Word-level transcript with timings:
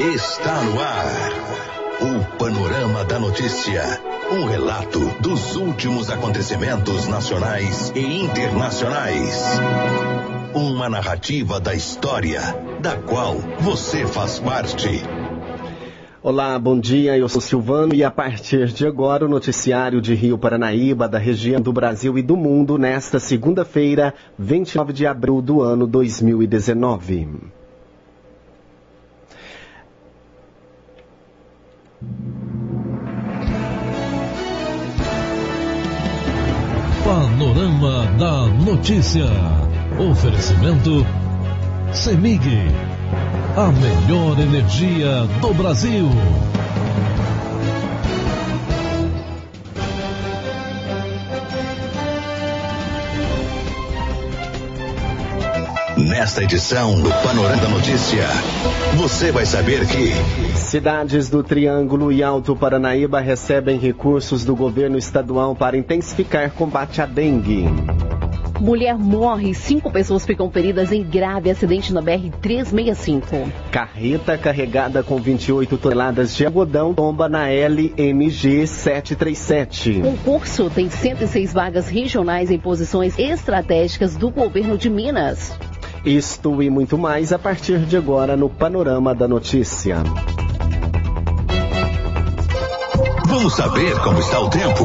Está 0.00 0.62
no 0.62 0.80
ar. 0.80 1.30
O 2.00 2.38
Panorama 2.38 3.04
da 3.04 3.18
Notícia. 3.18 3.82
Um 4.32 4.46
relato 4.46 4.98
dos 5.20 5.56
últimos 5.56 6.08
acontecimentos 6.08 7.06
nacionais 7.06 7.92
e 7.94 8.22
internacionais. 8.22 9.44
Uma 10.54 10.88
narrativa 10.88 11.60
da 11.60 11.74
história, 11.74 12.40
da 12.80 12.96
qual 12.96 13.34
você 13.60 14.06
faz 14.06 14.38
parte. 14.38 15.02
Olá, 16.22 16.58
bom 16.58 16.80
dia. 16.80 17.18
Eu 17.18 17.28
sou 17.28 17.42
Silvano 17.42 17.94
e 17.94 18.02
a 18.02 18.10
partir 18.10 18.68
de 18.68 18.86
agora 18.86 19.26
o 19.26 19.28
noticiário 19.28 20.00
de 20.00 20.14
Rio 20.14 20.38
Paranaíba, 20.38 21.06
da 21.06 21.18
região 21.18 21.60
do 21.60 21.74
Brasil 21.74 22.16
e 22.16 22.22
do 22.22 22.38
mundo, 22.38 22.78
nesta 22.78 23.20
segunda-feira, 23.20 24.14
29 24.38 24.94
de 24.94 25.06
abril 25.06 25.42
do 25.42 25.60
ano 25.60 25.86
2019. 25.86 27.59
Panorama 37.04 38.06
da 38.18 38.46
Notícia. 38.46 39.26
Oferecimento 39.98 41.06
CEMIG. 41.92 42.40
A 43.56 43.70
melhor 43.72 44.38
energia 44.38 45.26
do 45.42 45.52
Brasil. 45.52 46.08
Nesta 56.10 56.42
edição 56.42 57.00
do 57.00 57.08
Panorama 57.22 57.62
da 57.62 57.68
Notícia, 57.68 58.24
você 58.96 59.30
vai 59.30 59.46
saber 59.46 59.86
que. 59.86 60.10
Cidades 60.58 61.30
do 61.30 61.40
Triângulo 61.40 62.10
e 62.10 62.20
Alto 62.20 62.56
Paranaíba 62.56 63.20
recebem 63.20 63.78
recursos 63.78 64.44
do 64.44 64.56
governo 64.56 64.98
estadual 64.98 65.54
para 65.54 65.76
intensificar 65.76 66.50
combate 66.50 67.00
à 67.00 67.06
dengue. 67.06 67.64
Mulher 68.60 68.98
morre, 68.98 69.54
cinco 69.54 69.88
pessoas 69.90 70.26
ficam 70.26 70.50
feridas 70.50 70.90
em 70.90 71.04
grave 71.04 71.48
acidente 71.48 71.94
na 71.94 72.02
BR-365. 72.02 73.48
Carreta 73.70 74.36
carregada 74.36 75.04
com 75.04 75.16
28 75.16 75.78
toneladas 75.78 76.36
de 76.36 76.44
algodão 76.44 76.92
tomba 76.92 77.28
na 77.28 77.48
LMG 77.48 78.66
737. 78.66 80.00
Concurso 80.00 80.68
tem 80.68 80.90
106 80.90 81.52
vagas 81.52 81.88
regionais 81.88 82.50
em 82.50 82.58
posições 82.58 83.16
estratégicas 83.16 84.16
do 84.16 84.28
governo 84.28 84.76
de 84.76 84.90
Minas. 84.90 85.56
Isto 86.04 86.62
e 86.62 86.70
muito 86.70 86.96
mais 86.96 87.30
a 87.30 87.38
partir 87.38 87.80
de 87.80 87.94
agora 87.94 88.34
no 88.34 88.48
Panorama 88.48 89.14
da 89.14 89.28
Notícia. 89.28 89.98
Vamos 93.26 93.54
saber 93.54 94.00
como 94.00 94.18
está 94.18 94.40
o 94.40 94.48
tempo. 94.48 94.84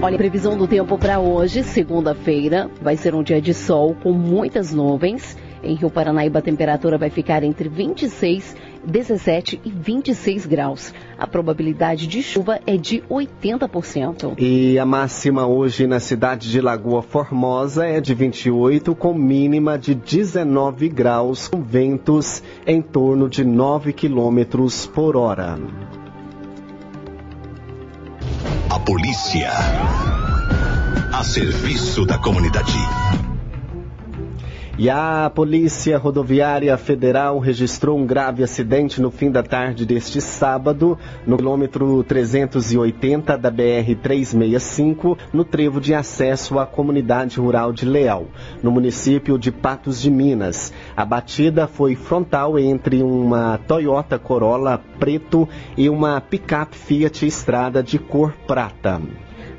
Olha, 0.00 0.14
a 0.14 0.18
previsão 0.18 0.56
do 0.56 0.66
tempo 0.66 0.96
para 0.96 1.20
hoje, 1.20 1.62
segunda-feira, 1.62 2.70
vai 2.80 2.96
ser 2.96 3.14
um 3.14 3.22
dia 3.22 3.42
de 3.42 3.52
sol 3.52 3.94
com 4.02 4.12
muitas 4.12 4.72
nuvens. 4.72 5.36
Em 5.62 5.74
Rio 5.74 5.90
Paranaíba, 5.90 6.38
a 6.38 6.42
temperatura 6.42 6.96
vai 6.96 7.10
ficar 7.10 7.42
entre 7.42 7.68
26, 7.68 8.56
17 8.84 9.60
e 9.64 9.70
26 9.70 10.46
graus. 10.46 10.94
A 11.18 11.26
probabilidade 11.26 12.06
de 12.06 12.22
chuva 12.22 12.60
é 12.66 12.76
de 12.76 13.02
80%. 13.10 14.34
E 14.38 14.78
a 14.78 14.86
máxima 14.86 15.46
hoje 15.46 15.86
na 15.86 16.00
cidade 16.00 16.50
de 16.50 16.60
Lagoa 16.60 17.02
Formosa 17.02 17.86
é 17.86 18.00
de 18.00 18.14
28, 18.14 18.94
com 18.94 19.14
mínima 19.14 19.78
de 19.78 19.94
19 19.94 20.88
graus, 20.88 21.48
com 21.48 21.62
ventos 21.62 22.42
em 22.66 22.80
torno 22.80 23.28
de 23.28 23.44
9 23.44 23.92
quilômetros 23.92 24.86
por 24.86 25.16
hora. 25.16 25.58
A 28.70 28.78
polícia. 28.80 29.50
A 31.12 31.24
serviço 31.24 32.04
da 32.04 32.18
comunidade. 32.18 33.27
E 34.80 34.88
a 34.88 35.28
Polícia 35.34 35.98
Rodoviária 35.98 36.78
Federal 36.78 37.40
registrou 37.40 37.98
um 37.98 38.06
grave 38.06 38.44
acidente 38.44 39.02
no 39.02 39.10
fim 39.10 39.28
da 39.28 39.42
tarde 39.42 39.84
deste 39.84 40.20
sábado, 40.20 40.96
no 41.26 41.36
quilômetro 41.36 42.04
380 42.04 43.36
da 43.36 43.50
BR-365, 43.50 45.18
no 45.32 45.44
trevo 45.44 45.80
de 45.80 45.94
acesso 45.94 46.60
à 46.60 46.64
comunidade 46.64 47.40
rural 47.40 47.72
de 47.72 47.84
Leal, 47.84 48.26
no 48.62 48.70
município 48.70 49.36
de 49.36 49.50
Patos 49.50 50.00
de 50.00 50.12
Minas. 50.12 50.72
A 50.96 51.04
batida 51.04 51.66
foi 51.66 51.96
frontal 51.96 52.56
entre 52.56 53.02
uma 53.02 53.58
Toyota 53.58 54.16
Corolla 54.16 54.80
preto 55.00 55.48
e 55.76 55.90
uma 55.90 56.20
picape 56.20 56.76
Fiat 56.76 57.26
Estrada 57.26 57.82
de 57.82 57.98
cor 57.98 58.32
prata. 58.46 59.02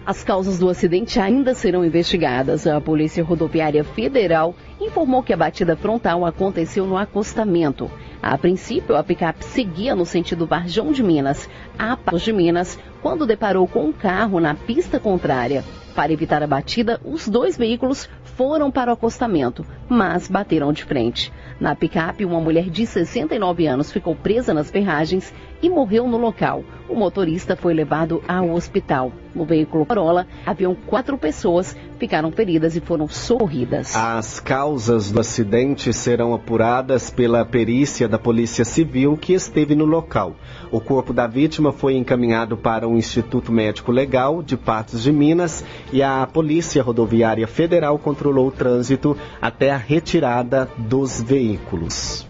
As 0.06 0.24
causas 0.24 0.58
do 0.58 0.70
acidente 0.70 1.20
ainda 1.20 1.54
serão 1.54 1.86
investigadas. 1.86 2.66
A 2.66 2.82
Polícia 2.82 3.24
Rodoviária 3.24 3.84
Federal 3.84 4.56
informou 4.82 5.22
que 5.22 5.34
a 5.34 5.38
batida 5.38 5.76
frontal 5.76 6.26
aconteceu 6.26 6.86
no 6.88 6.98
acostamento. 6.98 7.92
A 8.22 8.38
princípio, 8.38 8.96
a 8.96 9.04
picape 9.04 9.46
seguia 9.46 9.96
no 9.96 10.06
sentido 10.06 10.48
Varjão 10.48 10.92
de 10.92 11.04
Minas, 11.04 11.50
a 11.78 11.96
Patos 11.96 12.24
de 12.24 12.34
Minas, 12.34 12.80
quando 13.02 13.26
deparou 13.26 13.68
com 13.68 13.86
um 13.86 13.94
carro 13.94 14.40
na 14.40 14.56
pista 14.56 15.00
contrária. 15.00 15.64
Para 15.96 16.14
evitar 16.14 16.42
a 16.42 16.48
batida, 16.48 17.00
os 17.04 17.28
dois 17.28 17.58
veículos 17.58 18.10
foram 18.24 18.72
para 18.72 18.90
o 18.90 18.94
acostamento, 18.94 19.66
mas 19.88 20.28
bateram 20.28 20.72
de 20.72 20.84
frente. 20.84 21.32
Na 21.60 21.76
picape, 21.76 22.24
uma 22.24 22.40
mulher 22.40 22.70
de 22.70 22.86
69 22.86 23.68
anos 23.68 23.92
ficou 23.92 24.16
presa 24.16 24.54
nas 24.54 24.72
ferragens 24.72 25.34
e 25.62 25.70
morreu 25.70 26.08
no 26.08 26.18
local. 26.18 26.64
O 26.88 26.96
motorista 26.96 27.56
foi 27.56 27.74
levado 27.74 28.24
ao 28.28 28.52
hospital. 28.52 29.12
No 29.36 29.46
veículo 29.46 29.86
Corolla, 29.86 30.26
haviam 30.46 30.76
quatro 30.88 31.18
pessoas, 31.18 31.76
ficaram 32.00 32.32
feridas 32.32 32.76
e 32.76 32.82
foram 32.82 33.08
socorridas. 33.08 33.96
As 33.96 34.40
causas 34.40 35.12
do 35.12 35.20
acidente 35.20 35.94
serão 35.94 36.34
apuradas 36.34 37.12
pela 37.12 37.46
perícia 37.46 38.08
da 38.08 38.18
Polícia 38.18 38.66
Civil 38.66 39.16
que 39.16 39.34
esteve 39.34 39.76
no 39.76 39.86
local. 39.86 40.36
O 40.72 40.80
corpo 40.80 41.14
da 41.14 41.28
vítima 41.28 41.72
foi 41.72 41.96
encaminhado 41.96 42.58
para 42.58 42.88
o 42.88 42.98
Instituto 42.98 43.52
Médico 43.52 43.92
Legal 43.92 44.42
de 44.42 44.58
Patos 44.58 45.04
de 45.04 45.12
Minas 45.12 45.64
e 45.94 46.02
a 46.02 46.26
Polícia 46.26 46.82
Rodoviária 46.82 47.48
Federal 47.48 48.00
controlou 48.00 48.48
o 48.48 48.52
trânsito 48.52 49.16
até 49.42 49.72
a 49.72 49.78
retirada 49.78 50.68
dos 50.78 51.22
veículos. 51.22 52.29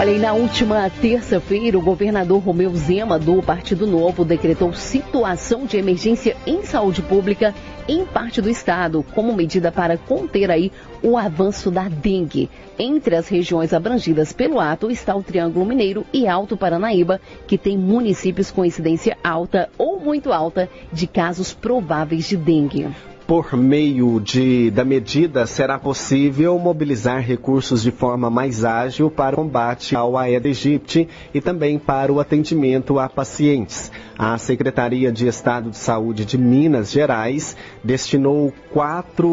Olha, 0.00 0.12
e 0.12 0.18
na 0.18 0.32
última 0.32 0.88
terça-feira, 0.88 1.76
o 1.76 1.82
governador 1.82 2.42
Romeu 2.42 2.74
Zema, 2.74 3.18
do 3.18 3.42
Partido 3.42 3.86
Novo, 3.86 4.24
decretou 4.24 4.72
situação 4.72 5.66
de 5.66 5.76
emergência 5.76 6.34
em 6.46 6.64
saúde 6.64 7.02
pública 7.02 7.54
em 7.86 8.06
parte 8.06 8.40
do 8.40 8.48
estado, 8.48 9.04
como 9.14 9.34
medida 9.34 9.70
para 9.70 9.98
conter 9.98 10.50
aí 10.50 10.72
o 11.02 11.18
avanço 11.18 11.70
da 11.70 11.86
dengue. 11.86 12.48
Entre 12.78 13.14
as 13.14 13.28
regiões 13.28 13.74
abrangidas 13.74 14.32
pelo 14.32 14.58
ato 14.58 14.90
está 14.90 15.14
o 15.14 15.22
Triângulo 15.22 15.66
Mineiro 15.66 16.06
e 16.14 16.26
Alto 16.26 16.56
Paranaíba, 16.56 17.20
que 17.46 17.58
tem 17.58 17.76
municípios 17.76 18.50
com 18.50 18.64
incidência 18.64 19.18
alta 19.22 19.68
ou 19.76 20.00
muito 20.00 20.32
alta 20.32 20.66
de 20.90 21.06
casos 21.06 21.52
prováveis 21.52 22.26
de 22.26 22.38
dengue 22.38 22.88
por 23.30 23.56
meio 23.56 24.18
de, 24.18 24.72
da 24.72 24.84
medida, 24.84 25.46
será 25.46 25.78
possível 25.78 26.58
mobilizar 26.58 27.20
recursos 27.20 27.80
de 27.80 27.92
forma 27.92 28.28
mais 28.28 28.64
ágil 28.64 29.08
para 29.08 29.36
o 29.36 29.44
combate 29.44 29.94
ao 29.94 30.18
Aedes 30.18 30.66
aegypti 30.66 31.08
e 31.32 31.40
também 31.40 31.78
para 31.78 32.12
o 32.12 32.18
atendimento 32.18 32.98
a 32.98 33.08
pacientes. 33.08 33.92
A 34.22 34.36
Secretaria 34.36 35.10
de 35.10 35.26
Estado 35.26 35.70
de 35.70 35.78
Saúde 35.78 36.26
de 36.26 36.36
Minas 36.36 36.92
Gerais 36.92 37.56
destinou 37.82 38.52
4 38.70 39.26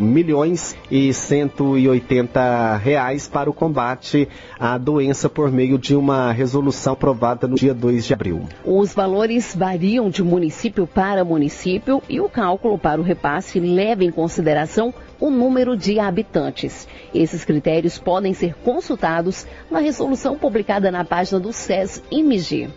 milhões 0.00 0.76
e 0.90 1.14
180 1.14 2.76
reais 2.78 3.28
para 3.28 3.48
o 3.48 3.52
combate 3.52 4.28
à 4.58 4.76
doença 4.78 5.28
por 5.28 5.52
meio 5.52 5.78
de 5.78 5.94
uma 5.94 6.32
resolução 6.32 6.94
aprovada 6.94 7.46
no 7.46 7.54
dia 7.54 7.72
2 7.72 8.04
de 8.04 8.14
abril. 8.14 8.48
Os 8.64 8.92
valores 8.92 9.54
variam 9.54 10.10
de 10.10 10.24
município 10.24 10.88
para 10.88 11.24
município 11.24 12.02
e 12.08 12.20
o 12.20 12.28
cálculo 12.28 12.76
para 12.76 13.00
o 13.00 13.04
repasse 13.04 13.60
leva 13.60 14.02
em 14.02 14.10
consideração 14.10 14.92
o 15.20 15.30
número 15.30 15.76
de 15.76 16.00
habitantes. 16.00 16.88
Esses 17.14 17.44
critérios 17.44 17.96
podem 17.96 18.34
ser 18.34 18.54
consultados 18.56 19.46
na 19.70 19.78
resolução 19.78 20.36
publicada 20.36 20.90
na 20.90 21.04
página 21.04 21.38
do 21.38 21.52
SES-IMG. 21.52 22.68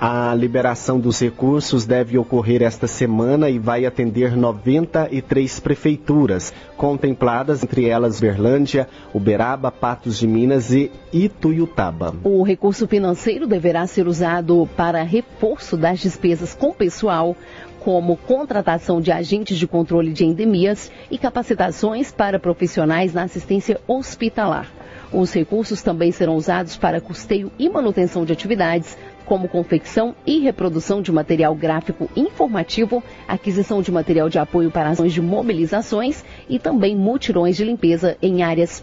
A 0.00 0.32
liberação 0.32 1.00
dos 1.00 1.18
recursos 1.18 1.84
deve 1.84 2.16
ocorrer 2.16 2.62
esta 2.62 2.86
semana 2.86 3.50
e 3.50 3.58
vai 3.58 3.84
atender 3.84 4.36
93 4.36 5.58
prefeituras, 5.58 6.54
contempladas 6.76 7.64
entre 7.64 7.88
elas 7.88 8.20
Berlândia, 8.20 8.86
Uberaba, 9.12 9.72
Patos 9.72 10.16
de 10.16 10.28
Minas 10.28 10.72
e 10.72 10.92
Ituiutaba. 11.12 12.14
O 12.22 12.44
recurso 12.44 12.86
financeiro 12.86 13.44
deverá 13.44 13.88
ser 13.88 14.06
usado 14.06 14.68
para 14.76 15.02
reforço 15.02 15.76
das 15.76 15.98
despesas 15.98 16.54
com 16.54 16.72
pessoal, 16.72 17.36
como 17.80 18.16
contratação 18.16 19.00
de 19.00 19.10
agentes 19.10 19.58
de 19.58 19.66
controle 19.66 20.12
de 20.12 20.24
endemias 20.24 20.92
e 21.10 21.18
capacitações 21.18 22.12
para 22.12 22.38
profissionais 22.38 23.12
na 23.12 23.24
assistência 23.24 23.80
hospitalar. 23.88 24.68
Os 25.10 25.32
recursos 25.32 25.80
também 25.80 26.12
serão 26.12 26.36
usados 26.36 26.76
para 26.76 27.00
custeio 27.00 27.50
e 27.58 27.68
manutenção 27.68 28.26
de 28.26 28.32
atividades, 28.32 28.96
como 29.28 29.46
confecção 29.46 30.14
e 30.26 30.38
reprodução 30.38 31.02
de 31.02 31.12
material 31.12 31.54
gráfico 31.54 32.08
informativo, 32.16 33.02
aquisição 33.28 33.82
de 33.82 33.92
material 33.92 34.30
de 34.30 34.38
apoio 34.38 34.70
para 34.70 34.88
ações 34.88 35.12
de 35.12 35.20
mobilizações 35.20 36.24
e 36.48 36.58
também 36.58 36.96
mutirões 36.96 37.56
de 37.56 37.64
limpeza 37.64 38.16
em 38.22 38.42
áreas 38.42 38.82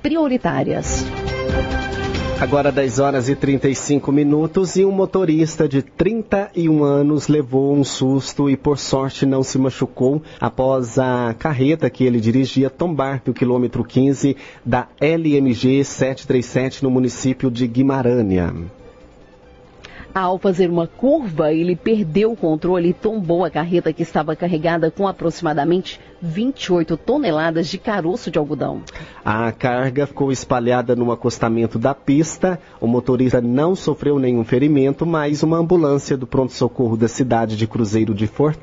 prioritárias. 0.00 1.04
Agora 2.40 2.72
10 2.72 3.00
horas 3.00 3.28
e 3.28 3.36
35 3.36 4.10
minutos 4.10 4.76
e 4.76 4.84
um 4.86 4.90
motorista 4.90 5.68
de 5.68 5.82
31 5.82 6.82
anos 6.82 7.28
levou 7.28 7.74
um 7.74 7.84
susto 7.84 8.48
e 8.48 8.56
por 8.56 8.78
sorte 8.78 9.26
não 9.26 9.42
se 9.42 9.58
machucou 9.58 10.22
após 10.40 10.98
a 10.98 11.34
carreta 11.38 11.90
que 11.90 12.02
ele 12.02 12.18
dirigia 12.18 12.70
tombar 12.70 13.20
no 13.26 13.34
quilômetro 13.34 13.84
15 13.84 14.38
da 14.64 14.88
LMG 14.98 15.84
737 15.84 16.82
no 16.82 16.90
município 16.90 17.50
de 17.50 17.66
Guimarães. 17.66 18.79
Ao 20.12 20.38
fazer 20.38 20.68
uma 20.68 20.88
curva, 20.88 21.52
ele 21.52 21.76
perdeu 21.76 22.32
o 22.32 22.36
controle 22.36 22.88
e 22.88 22.92
tombou 22.92 23.44
a 23.44 23.50
carreta 23.50 23.92
que 23.92 24.02
estava 24.02 24.34
carregada 24.34 24.90
com 24.90 25.06
aproximadamente 25.06 26.00
28 26.22 26.96
toneladas 26.96 27.68
de 27.68 27.78
caroço 27.78 28.30
de 28.30 28.38
algodão. 28.38 28.82
A 29.24 29.50
carga 29.52 30.06
ficou 30.06 30.30
espalhada 30.30 30.94
no 30.94 31.10
acostamento 31.10 31.78
da 31.78 31.94
pista. 31.94 32.58
O 32.80 32.86
motorista 32.86 33.40
não 33.40 33.74
sofreu 33.74 34.18
nenhum 34.18 34.44
ferimento, 34.44 35.06
mas 35.06 35.42
uma 35.42 35.58
ambulância 35.58 36.16
do 36.16 36.26
pronto-socorro 36.26 36.96
da 36.96 37.08
cidade 37.08 37.56
de 37.56 37.66
Cruzeiro 37.66 38.14
de, 38.14 38.26
For 38.26 38.54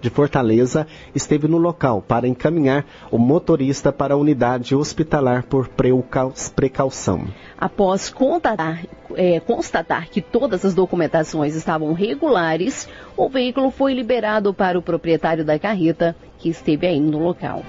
de 0.00 0.10
Fortaleza 0.10 0.86
esteve 1.14 1.48
no 1.48 1.58
local 1.58 2.02
para 2.02 2.28
encaminhar 2.28 2.84
o 3.10 3.18
motorista 3.18 3.92
para 3.92 4.14
a 4.14 4.16
unidade 4.16 4.74
hospitalar 4.74 5.44
por 5.44 5.68
precaução. 5.68 7.26
Após 7.58 8.10
contatar, 8.10 8.84
é, 9.14 9.40
constatar 9.40 10.08
que 10.08 10.20
todas 10.20 10.64
as 10.64 10.74
documentações 10.74 11.54
estavam 11.54 11.92
regulares, 11.92 12.88
o 13.16 13.28
veículo 13.28 13.70
foi 13.70 13.94
liberado 13.94 14.52
para 14.52 14.78
o 14.78 14.82
proprietário 14.82 15.44
da 15.44 15.58
carreta, 15.58 16.16
que 16.44 16.50
esteve 16.50 16.86
aí 16.86 17.00
no 17.00 17.18
local. 17.18 17.64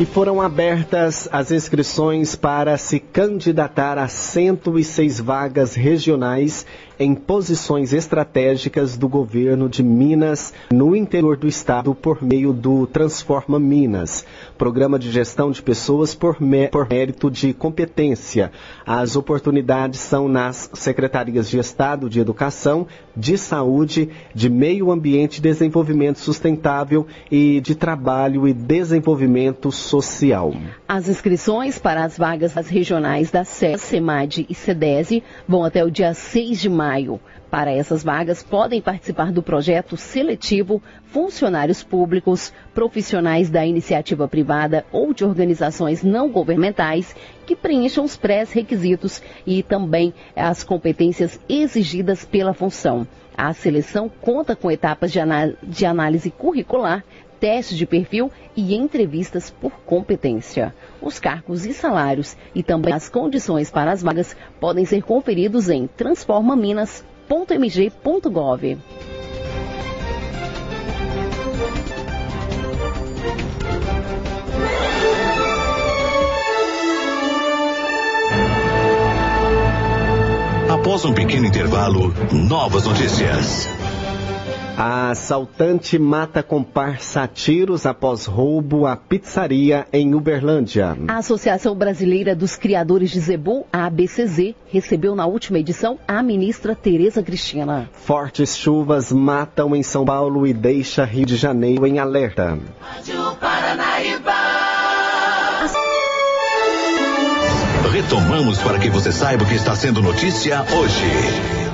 E 0.00 0.06
foram 0.06 0.40
abertas 0.40 1.28
as 1.30 1.52
inscrições 1.52 2.34
para 2.34 2.78
se 2.78 2.98
candidatar 2.98 3.98
a 3.98 4.08
106 4.08 5.20
vagas 5.20 5.74
regionais 5.74 6.64
em 6.98 7.14
posições 7.14 7.92
estratégicas 7.92 8.96
do 8.96 9.08
governo 9.08 9.68
de 9.68 9.82
Minas 9.82 10.52
no 10.72 10.96
interior 10.96 11.36
do 11.36 11.46
estado 11.46 11.94
por 11.94 12.22
meio 12.22 12.52
do 12.52 12.86
Transforma 12.86 13.58
Minas, 13.58 14.24
programa 14.56 14.98
de 14.98 15.10
gestão 15.10 15.50
de 15.50 15.62
pessoas 15.62 16.14
por, 16.14 16.38
por 16.70 16.88
mérito 16.88 17.30
de 17.30 17.52
competência. 17.52 18.50
As 18.86 19.14
oportunidades 19.16 20.00
são 20.00 20.28
nas 20.28 20.70
secretarias 20.72 21.50
de 21.50 21.58
Estado 21.58 22.08
de 22.08 22.20
Educação, 22.20 22.86
de 23.14 23.36
Saúde, 23.36 24.08
de 24.34 24.48
Meio 24.48 24.90
Ambiente 24.90 25.38
e 25.38 25.42
Desenvolvimento 25.42 26.18
Sustentável 26.18 27.06
e 27.30 27.60
de 27.60 27.74
Trabalho 27.74 28.48
e 28.48 28.54
Desenvolvimento 28.54 29.70
Social. 29.70 30.54
As 30.88 31.08
inscrições 31.08 31.78
para 31.78 32.04
as 32.04 32.16
vagas 32.16 32.54
regionais 32.54 33.30
da 33.30 33.44
SES, 33.44 33.82
SEMAD 33.82 34.46
e 34.48 34.54
SEDESE 34.54 35.22
vão 35.46 35.64
até 35.64 35.84
o 35.84 35.90
dia 35.90 36.14
6 36.14 36.60
de 36.60 36.68
maio 36.68 36.85
maio. 36.86 37.20
Para 37.50 37.72
essas 37.72 38.04
vagas, 38.04 38.42
podem 38.42 38.80
participar 38.80 39.32
do 39.32 39.42
projeto 39.42 39.96
seletivo 39.96 40.80
funcionários 41.04 41.82
públicos, 41.82 42.52
profissionais 42.74 43.50
da 43.50 43.66
iniciativa 43.66 44.28
privada 44.28 44.84
ou 44.92 45.12
de 45.12 45.24
organizações 45.24 46.02
não 46.02 46.28
governamentais 46.30 47.14
que 47.44 47.56
preencham 47.56 48.04
os 48.04 48.16
pré-requisitos 48.16 49.22
e 49.46 49.62
também 49.62 50.14
as 50.34 50.62
competências 50.62 51.40
exigidas 51.48 52.24
pela 52.24 52.54
função. 52.54 53.06
A 53.36 53.52
seleção 53.52 54.08
conta 54.08 54.56
com 54.56 54.70
etapas 54.70 55.12
de, 55.12 55.18
de 55.62 55.84
análise 55.84 56.30
curricular, 56.30 57.04
testes 57.40 57.76
de 57.76 57.84
perfil 57.86 58.30
e 58.56 58.74
entrevistas 58.74 59.50
por 59.50 59.72
competência. 59.84 60.74
Os 61.00 61.20
cargos 61.20 61.66
e 61.66 61.72
salários 61.72 62.36
e 62.54 62.62
também 62.62 62.92
as 62.92 63.08
condições 63.08 63.70
para 63.70 63.90
as 63.92 64.02
vagas 64.02 64.36
podem 64.60 64.84
ser 64.84 65.02
conferidos 65.02 65.68
em 65.68 65.86
transformaminas.mg.gov. 65.86 68.78
Após 80.86 81.04
um 81.04 81.12
pequeno 81.12 81.46
intervalo, 81.46 82.14
novas 82.32 82.84
notícias. 82.84 83.68
A 84.76 85.08
assaltante 85.08 85.98
mata 85.98 86.42
comparsa 86.42 87.22
a 87.22 87.26
tiros 87.26 87.86
após 87.86 88.26
roubo 88.26 88.86
à 88.86 88.94
pizzaria 88.94 89.86
em 89.90 90.14
Uberlândia. 90.14 90.94
A 91.08 91.16
Associação 91.16 91.74
Brasileira 91.74 92.36
dos 92.36 92.56
Criadores 92.56 93.10
de 93.10 93.18
Zebu, 93.18 93.66
a 93.72 93.86
ABCZ, 93.86 94.54
recebeu 94.66 95.14
na 95.14 95.24
última 95.24 95.58
edição 95.58 95.98
a 96.06 96.22
ministra 96.22 96.74
Tereza 96.74 97.22
Cristina. 97.22 97.88
Fortes 97.94 98.54
chuvas 98.54 99.10
matam 99.10 99.74
em 99.74 99.82
São 99.82 100.04
Paulo 100.04 100.46
e 100.46 100.52
deixa 100.52 101.06
Rio 101.06 101.24
de 101.24 101.36
Janeiro 101.36 101.86
em 101.86 101.98
alerta. 101.98 102.58
Retomamos 107.90 108.58
para 108.58 108.78
que 108.78 108.90
você 108.90 109.10
saiba 109.10 109.44
o 109.44 109.46
que 109.46 109.54
está 109.54 109.74
sendo 109.74 110.02
notícia 110.02 110.62
hoje. 110.70 111.65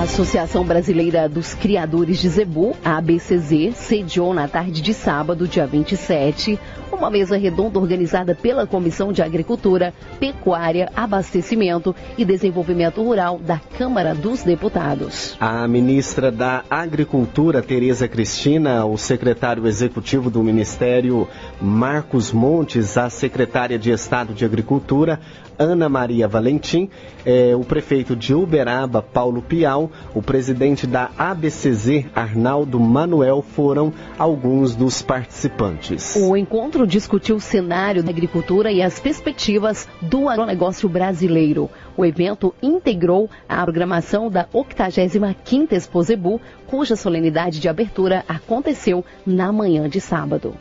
A 0.00 0.04
Associação 0.04 0.64
Brasileira 0.64 1.28
dos 1.28 1.52
Criadores 1.52 2.16
de 2.20 2.30
Zebu, 2.30 2.74
a 2.82 2.96
ABCZ, 2.96 3.76
sediou 3.76 4.32
na 4.32 4.48
tarde 4.48 4.80
de 4.80 4.94
sábado, 4.94 5.46
dia 5.46 5.66
27, 5.66 6.58
uma 6.90 7.10
mesa 7.10 7.36
redonda 7.36 7.78
organizada 7.78 8.34
pela 8.34 8.66
Comissão 8.66 9.12
de 9.12 9.20
Agricultura, 9.20 9.92
Pecuária, 10.18 10.90
Abastecimento 10.96 11.94
e 12.16 12.24
Desenvolvimento 12.24 13.02
Rural 13.02 13.38
da 13.38 13.58
Câmara 13.58 14.14
dos 14.14 14.42
Deputados. 14.42 15.36
A 15.38 15.68
ministra 15.68 16.32
da 16.32 16.64
Agricultura, 16.70 17.60
Tereza 17.60 18.08
Cristina, 18.08 18.86
o 18.86 18.96
secretário 18.96 19.66
executivo 19.66 20.30
do 20.30 20.42
Ministério, 20.42 21.28
Marcos 21.60 22.32
Montes, 22.32 22.96
a 22.96 23.10
secretária 23.10 23.78
de 23.78 23.90
Estado 23.90 24.32
de 24.32 24.46
Agricultura, 24.46 25.20
Ana 25.58 25.90
Maria 25.90 26.26
Valentim, 26.26 26.88
eh, 27.24 27.54
o 27.54 27.60
prefeito 27.60 28.16
de 28.16 28.34
Uberaba, 28.34 29.02
Paulo 29.02 29.42
O 30.14 30.22
presidente 30.22 30.86
da 30.86 31.10
ABCZ, 31.16 32.06
Arnaldo 32.14 32.78
Manuel, 32.80 33.42
foram 33.42 33.92
alguns 34.18 34.74
dos 34.74 35.02
participantes. 35.02 36.16
O 36.16 36.36
encontro 36.36 36.86
discutiu 36.86 37.36
o 37.36 37.40
cenário 37.40 38.02
da 38.02 38.10
agricultura 38.10 38.72
e 38.72 38.82
as 38.82 38.98
perspectivas 38.98 39.88
do 40.00 40.28
agronegócio 40.28 40.88
brasileiro. 40.88 41.70
O 41.96 42.04
evento 42.04 42.54
integrou 42.62 43.28
a 43.48 43.62
programação 43.62 44.30
da 44.30 44.46
85ª 44.46 45.72
Exposebu, 45.72 46.40
cuja 46.66 46.96
solenidade 46.96 47.60
de 47.60 47.68
abertura 47.68 48.24
aconteceu 48.28 49.04
na 49.26 49.52
manhã 49.52 49.88
de 49.88 50.00
sábado. 50.00 50.54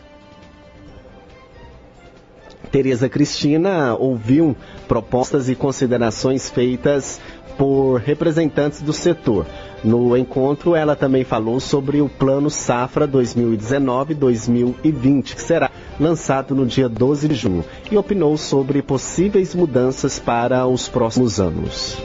Tereza 2.71 3.09
Cristina 3.09 3.95
ouviu 3.95 4.55
propostas 4.88 5.50
e 5.50 5.55
considerações 5.55 6.50
feitas 6.50 7.19
por 7.60 8.00
representantes 8.00 8.82
do 8.82 8.94
setor. 8.94 9.46
No 9.84 10.16
encontro, 10.16 10.75
ela 10.75 10.96
também 10.96 11.25
falou 11.25 11.60
sobre 11.60 12.00
o 12.01 12.08
Plano 12.08 12.50
Safra 12.50 13.06
2019-2020, 13.06 15.36
que 15.36 15.42
será 15.42 15.70
lançado 16.00 16.56
no 16.56 16.66
dia 16.66 16.88
12 16.88 17.28
de 17.28 17.36
junho, 17.36 17.66
e 17.92 17.98
opinou 17.98 18.38
sobre 18.38 18.82
possíveis 18.82 19.54
mudanças 19.54 20.18
para 20.18 20.66
os 20.66 20.88
próximos 20.88 21.42
anos. 21.42 21.98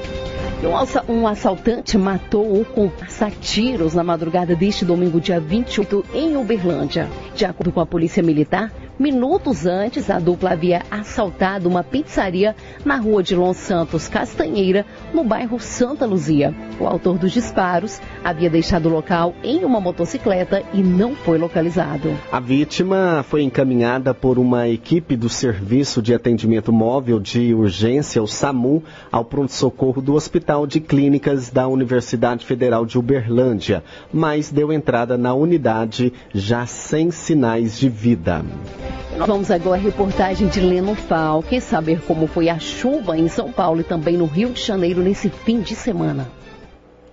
Um 1.08 1.26
assaltante 1.26 1.98
matou 1.98 2.64
com 2.64 2.90
tiros 3.40 3.94
na 3.94 4.02
madrugada 4.02 4.56
deste 4.56 4.84
domingo, 4.84 5.20
dia 5.20 5.38
28, 5.38 6.04
em 6.14 6.36
Uberlândia. 6.36 7.08
De 7.36 7.44
acordo 7.44 7.70
com 7.70 7.80
a 7.80 7.86
Polícia 7.86 8.22
Militar, 8.22 8.72
Minutos 8.96 9.66
antes, 9.66 10.08
a 10.08 10.20
dupla 10.20 10.52
havia 10.52 10.82
assaltado 10.88 11.68
uma 11.68 11.82
pizzaria 11.82 12.54
na 12.84 12.96
rua 12.96 13.24
de 13.24 13.34
Lon 13.34 13.52
Santos 13.52 14.06
Castanheira, 14.06 14.86
no 15.12 15.24
bairro 15.24 15.58
Santa 15.58 16.06
Luzia. 16.06 16.54
O 16.78 16.86
autor 16.86 17.18
dos 17.18 17.32
disparos 17.32 18.00
havia 18.22 18.48
deixado 18.48 18.86
o 18.86 18.92
local 18.92 19.34
em 19.42 19.64
uma 19.64 19.80
motocicleta 19.80 20.62
e 20.72 20.80
não 20.80 21.16
foi 21.16 21.38
localizado. 21.38 22.16
A 22.30 22.38
vítima 22.38 23.24
foi 23.28 23.42
encaminhada 23.42 24.14
por 24.14 24.38
uma 24.38 24.68
equipe 24.68 25.16
do 25.16 25.28
Serviço 25.28 26.00
de 26.00 26.14
Atendimento 26.14 26.72
Móvel 26.72 27.18
de 27.18 27.52
Urgência, 27.52 28.22
o 28.22 28.28
SAMU, 28.28 28.84
ao 29.10 29.24
pronto-socorro 29.24 30.00
do 30.00 30.14
Hospital 30.14 30.68
de 30.68 30.78
Clínicas 30.78 31.50
da 31.50 31.66
Universidade 31.66 32.46
Federal 32.46 32.86
de 32.86 32.96
Uberlândia, 32.96 33.82
mas 34.12 34.52
deu 34.52 34.72
entrada 34.72 35.18
na 35.18 35.34
unidade 35.34 36.12
já 36.32 36.64
sem 36.64 37.10
sinais 37.10 37.76
de 37.76 37.88
vida. 37.88 38.44
Vamos 39.16 39.50
agora 39.50 39.80
à 39.80 39.82
reportagem 39.82 40.48
de 40.48 40.60
Leno 40.60 40.94
Falque, 40.94 41.60
saber 41.60 42.00
como 42.02 42.26
foi 42.26 42.48
a 42.48 42.58
chuva 42.58 43.16
em 43.16 43.28
São 43.28 43.52
Paulo 43.52 43.80
e 43.80 43.84
também 43.84 44.16
no 44.16 44.26
Rio 44.26 44.50
de 44.50 44.60
Janeiro 44.60 45.02
nesse 45.02 45.30
fim 45.30 45.60
de 45.60 45.74
semana. 45.74 46.28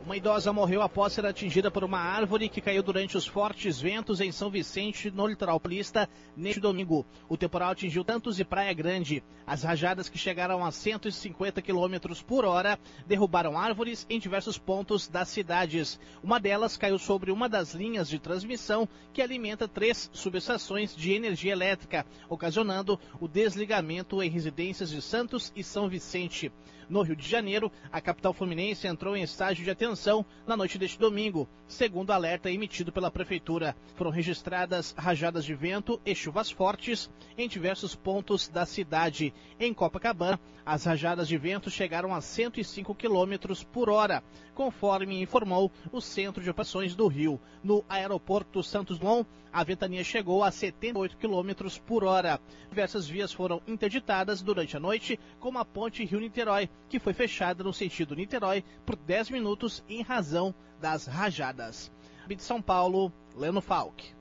Uma 0.03 0.17
idosa 0.17 0.51
morreu 0.51 0.81
após 0.81 1.13
ser 1.13 1.27
atingida 1.27 1.69
por 1.69 1.83
uma 1.83 1.99
árvore 1.99 2.49
que 2.49 2.59
caiu 2.59 2.81
durante 2.81 3.15
os 3.15 3.27
fortes 3.27 3.79
ventos 3.79 4.19
em 4.19 4.31
São 4.31 4.49
Vicente, 4.49 5.11
no 5.11 5.27
litoral 5.27 5.59
paulista, 5.59 6.09
neste 6.35 6.59
domingo. 6.59 7.05
O 7.29 7.37
temporal 7.37 7.69
atingiu 7.69 8.03
Tantos 8.03 8.39
e 8.39 8.43
Praia 8.43 8.73
Grande. 8.73 9.23
As 9.45 9.61
rajadas 9.61 10.09
que 10.09 10.17
chegaram 10.17 10.65
a 10.65 10.71
150 10.71 11.61
km 11.61 12.15
por 12.25 12.45
hora 12.45 12.79
derrubaram 13.05 13.55
árvores 13.55 14.07
em 14.09 14.19
diversos 14.19 14.57
pontos 14.57 15.07
das 15.07 15.29
cidades. 15.29 15.99
Uma 16.23 16.39
delas 16.39 16.77
caiu 16.77 16.97
sobre 16.97 17.31
uma 17.31 17.47
das 17.47 17.75
linhas 17.75 18.09
de 18.09 18.17
transmissão 18.17 18.89
que 19.13 19.21
alimenta 19.21 19.67
três 19.67 20.09
subestações 20.11 20.95
de 20.95 21.13
energia 21.13 21.51
elétrica, 21.51 22.07
ocasionando 22.27 22.99
o 23.19 23.27
desligamento 23.27 24.21
em 24.23 24.31
residências 24.31 24.89
de 24.89 25.01
Santos 25.01 25.53
e 25.55 25.63
São 25.63 25.87
Vicente. 25.87 26.51
No 26.91 27.03
Rio 27.03 27.15
de 27.15 27.25
Janeiro, 27.25 27.71
a 27.89 28.01
capital 28.01 28.33
fluminense 28.33 28.85
entrou 28.85 29.15
em 29.15 29.23
estágio 29.23 29.63
de 29.63 29.71
atenção 29.71 30.25
na 30.45 30.57
noite 30.57 30.77
deste 30.77 30.99
domingo, 30.99 31.47
segundo 31.65 32.11
alerta 32.11 32.51
emitido 32.51 32.91
pela 32.91 33.09
prefeitura. 33.09 33.77
Foram 33.95 34.11
registradas 34.11 34.93
rajadas 34.97 35.45
de 35.45 35.55
vento 35.55 36.01
e 36.05 36.13
chuvas 36.13 36.51
fortes 36.51 37.09
em 37.37 37.47
diversos 37.47 37.95
pontos 37.95 38.49
da 38.49 38.65
cidade. 38.65 39.33
Em 39.57 39.73
Copacabana, 39.73 40.37
as 40.65 40.83
rajadas 40.83 41.29
de 41.29 41.37
vento 41.37 41.69
chegaram 41.69 42.13
a 42.13 42.19
105 42.19 42.93
km 42.93 43.55
por 43.71 43.89
hora, 43.89 44.21
conforme 44.61 45.19
informou 45.19 45.71
o 45.91 45.99
Centro 45.99 46.43
de 46.43 46.47
Operações 46.51 46.93
do 46.93 47.07
Rio. 47.07 47.41
No 47.63 47.83
aeroporto 47.89 48.61
Santos 48.61 48.99
Dumont, 48.99 49.27
a 49.51 49.63
ventania 49.63 50.03
chegou 50.03 50.43
a 50.43 50.51
78 50.51 51.17
km 51.17 51.67
por 51.83 52.03
hora. 52.03 52.39
Diversas 52.69 53.07
vias 53.07 53.33
foram 53.33 53.59
interditadas 53.65 54.39
durante 54.43 54.77
a 54.77 54.79
noite, 54.79 55.19
como 55.39 55.57
a 55.57 55.65
ponte 55.65 56.05
Rio-Niterói, 56.05 56.69
que 56.87 56.99
foi 56.99 57.11
fechada 57.11 57.63
no 57.63 57.73
sentido 57.73 58.13
Niterói 58.13 58.63
por 58.85 58.95
10 58.95 59.31
minutos 59.31 59.83
em 59.89 60.03
razão 60.03 60.53
das 60.79 61.07
rajadas. 61.07 61.91
De 62.27 62.39
São 62.39 62.61
Paulo, 62.61 63.11
Leno 63.35 63.61
Falck. 63.61 64.20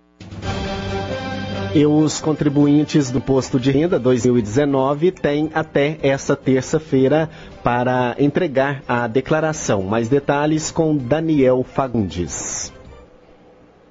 E 1.73 1.87
os 1.87 2.21
contribuintes 2.21 3.13
do 3.13 3.21
Posto 3.21 3.61
de 3.61 3.71
Renda 3.71 3.97
2019 3.97 5.13
têm 5.13 5.51
até 5.55 5.99
essa 6.03 6.35
terça-feira 6.35 7.31
para 7.63 8.17
entregar 8.19 8.83
a 8.89 9.07
declaração. 9.07 9.83
Mais 9.83 10.09
detalhes 10.09 10.73
com 10.73 10.97
Daniel 10.97 11.63
Fagundes. 11.63 12.73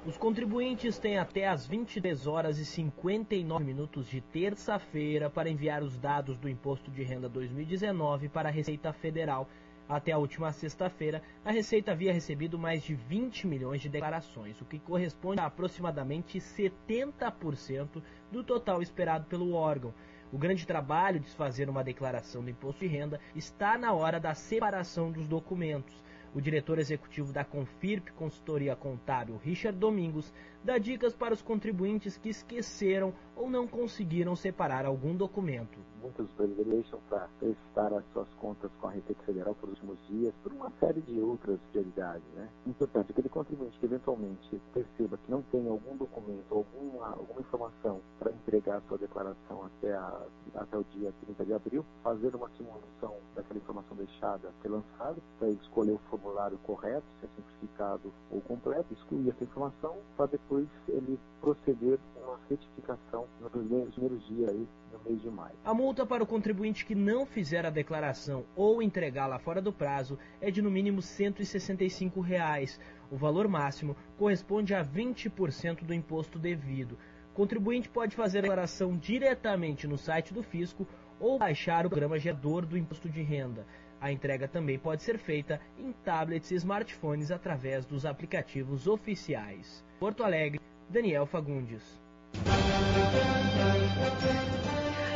Os 0.06 0.18
contribuintes 0.18 0.98
têm 0.98 1.18
até 1.18 1.48
as 1.48 1.66
23 1.66 2.26
horas 2.26 2.58
e 2.58 2.66
59 2.66 3.64
minutos 3.64 4.08
de 4.08 4.20
terça-feira 4.20 5.30
para 5.30 5.48
enviar 5.48 5.82
os 5.82 5.96
dados 5.96 6.36
do 6.38 6.48
Imposto 6.50 6.90
de 6.90 7.02
Renda 7.02 7.28
2019 7.30 8.28
para 8.28 8.50
a 8.50 8.52
Receita 8.52 8.92
Federal. 8.92 9.48
Até 9.90 10.12
a 10.12 10.18
última 10.18 10.52
sexta-feira, 10.52 11.20
a 11.44 11.50
Receita 11.50 11.90
havia 11.90 12.12
recebido 12.12 12.56
mais 12.56 12.80
de 12.80 12.94
20 12.94 13.48
milhões 13.48 13.80
de 13.80 13.88
declarações, 13.88 14.60
o 14.60 14.64
que 14.64 14.78
corresponde 14.78 15.40
a 15.40 15.46
aproximadamente 15.46 16.38
70% 16.38 18.00
do 18.30 18.44
total 18.44 18.80
esperado 18.80 19.24
pelo 19.24 19.52
órgão. 19.52 19.92
O 20.32 20.38
grande 20.38 20.64
trabalho 20.64 21.18
de 21.18 21.28
fazer 21.30 21.68
uma 21.68 21.82
declaração 21.82 22.40
do 22.40 22.50
imposto 22.50 22.78
de 22.78 22.86
renda 22.86 23.18
está 23.34 23.76
na 23.76 23.92
hora 23.92 24.20
da 24.20 24.32
separação 24.32 25.10
dos 25.10 25.26
documentos. 25.26 26.00
O 26.32 26.40
diretor 26.40 26.78
executivo 26.78 27.32
da 27.32 27.42
Confirp 27.42 28.10
Consultoria 28.10 28.76
Contábil, 28.76 29.40
Richard 29.42 29.76
Domingos, 29.76 30.32
dá 30.64 30.78
dicas 30.78 31.14
para 31.14 31.34
os 31.34 31.42
contribuintes 31.42 32.16
que 32.16 32.28
esqueceram 32.28 33.12
ou 33.34 33.48
não 33.48 33.66
conseguiram 33.66 34.36
separar 34.36 34.84
algum 34.84 35.14
documento. 35.14 35.78
Muitos 36.02 36.30
brasileiros 36.32 36.72
deixam 36.72 37.00
para 37.08 37.28
prestar 37.38 37.92
as 37.92 38.04
suas 38.12 38.28
contas 38.34 38.70
com 38.80 38.88
a 38.88 38.90
Receita 38.90 39.22
Federal 39.24 39.54
por 39.54 39.68
últimos 39.68 39.98
dias, 40.08 40.34
por 40.42 40.52
uma 40.52 40.70
série 40.80 41.00
de 41.02 41.20
outras 41.20 41.58
prioridades. 41.70 42.26
Né? 42.34 42.48
Importante, 42.66 43.12
aquele 43.12 43.28
contribuinte 43.28 43.78
que 43.78 43.86
eventualmente 43.86 44.60
perceba 44.72 45.18
que 45.18 45.30
não 45.30 45.42
tem 45.42 45.66
algum 45.68 45.96
documento, 45.96 46.44
alguma, 46.50 47.08
alguma 47.08 47.40
informação 47.40 48.00
para 48.18 48.32
entregar 48.32 48.76
a 48.76 48.80
sua 48.82 48.98
declaração 48.98 49.64
até, 49.64 49.92
a, 49.92 50.26
até 50.54 50.76
o 50.76 50.84
dia 50.84 51.12
30 51.24 51.44
de 51.44 51.52
abril, 51.52 51.84
fazer 52.02 52.34
uma 52.34 52.48
simulação 52.56 53.16
daquela 53.34 53.58
informação 53.58 53.96
deixada 53.96 54.52
ser 54.62 54.68
lançada, 54.68 55.16
para 55.38 55.48
escolher 55.48 55.92
o 55.92 56.00
formulário 56.10 56.58
correto, 56.58 57.04
se 57.20 57.26
é 57.26 57.28
simplificado 57.36 58.12
ou 58.30 58.40
completo, 58.42 58.92
excluir 58.92 59.30
essa 59.30 59.44
informação, 59.44 59.96
para 60.16 60.28
depois 60.50 60.66
ele 60.88 61.18
proceder 61.40 61.98
com 62.12 62.20
uma 62.20 62.40
retificação 62.50 63.26
nos 63.40 63.50
primeiros 63.52 64.26
dias 64.26 64.50
aí, 64.50 64.68
no 64.92 64.98
mês 65.08 65.22
de 65.22 65.30
maio. 65.30 65.54
A 65.64 65.72
multa 65.72 66.04
para 66.04 66.24
o 66.24 66.26
contribuinte 66.26 66.84
que 66.84 66.94
não 66.94 67.24
fizer 67.24 67.64
a 67.64 67.70
declaração 67.70 68.44
ou 68.56 68.82
entregá-la 68.82 69.38
fora 69.38 69.62
do 69.62 69.72
prazo 69.72 70.18
é 70.40 70.50
de 70.50 70.60
no 70.60 70.70
mínimo 70.70 71.00
165 71.00 72.20
reais. 72.20 72.80
O 73.10 73.16
valor 73.16 73.46
máximo 73.46 73.96
corresponde 74.18 74.74
a 74.74 74.84
20% 74.84 75.84
do 75.84 75.94
imposto 75.94 76.38
devido. 76.38 76.98
O 77.30 77.34
contribuinte 77.34 77.88
pode 77.88 78.16
fazer 78.16 78.38
a 78.38 78.42
declaração 78.42 78.96
diretamente 78.96 79.86
no 79.86 79.96
site 79.96 80.34
do 80.34 80.42
fisco 80.42 80.86
ou 81.20 81.38
baixar 81.38 81.86
o 81.86 81.90
programa 81.90 82.18
gerador 82.18 82.66
do 82.66 82.76
imposto 82.76 83.08
de 83.08 83.22
renda. 83.22 83.64
A 84.00 84.10
entrega 84.10 84.48
também 84.48 84.78
pode 84.78 85.02
ser 85.02 85.18
feita 85.18 85.60
em 85.78 85.92
tablets 86.04 86.50
e 86.50 86.54
smartphones 86.54 87.30
através 87.30 87.84
dos 87.84 88.06
aplicativos 88.06 88.86
oficiais. 88.86 89.84
Porto 89.98 90.24
Alegre, 90.24 90.58
Daniel 90.88 91.26
Fagundes. 91.26 92.00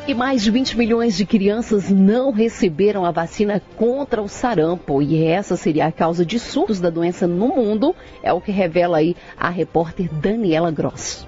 E 0.07 0.13
mais 0.13 0.43
de 0.43 0.51
20 0.51 0.77
milhões 0.77 1.17
de 1.17 1.25
crianças 1.25 1.91
não 1.91 2.31
receberam 2.31 3.07
a 3.07 3.11
vacina 3.11 3.59
contra 3.75 4.21
o 4.21 4.29
sarampo. 4.29 5.01
E 5.01 5.25
essa 5.25 5.57
seria 5.57 5.87
a 5.87 5.93
causa 5.93 6.27
de 6.27 6.39
surtos 6.39 6.79
da 6.79 6.91
doença 6.91 7.27
no 7.27 7.49
mundo, 7.49 7.97
é 8.23 8.31
o 8.31 8.41
que 8.41 8.53
revela 8.53 8.99
aí 8.99 9.17
a 9.35 9.49
repórter 9.49 10.13
Daniela 10.13 10.71
Gross. 10.71 11.27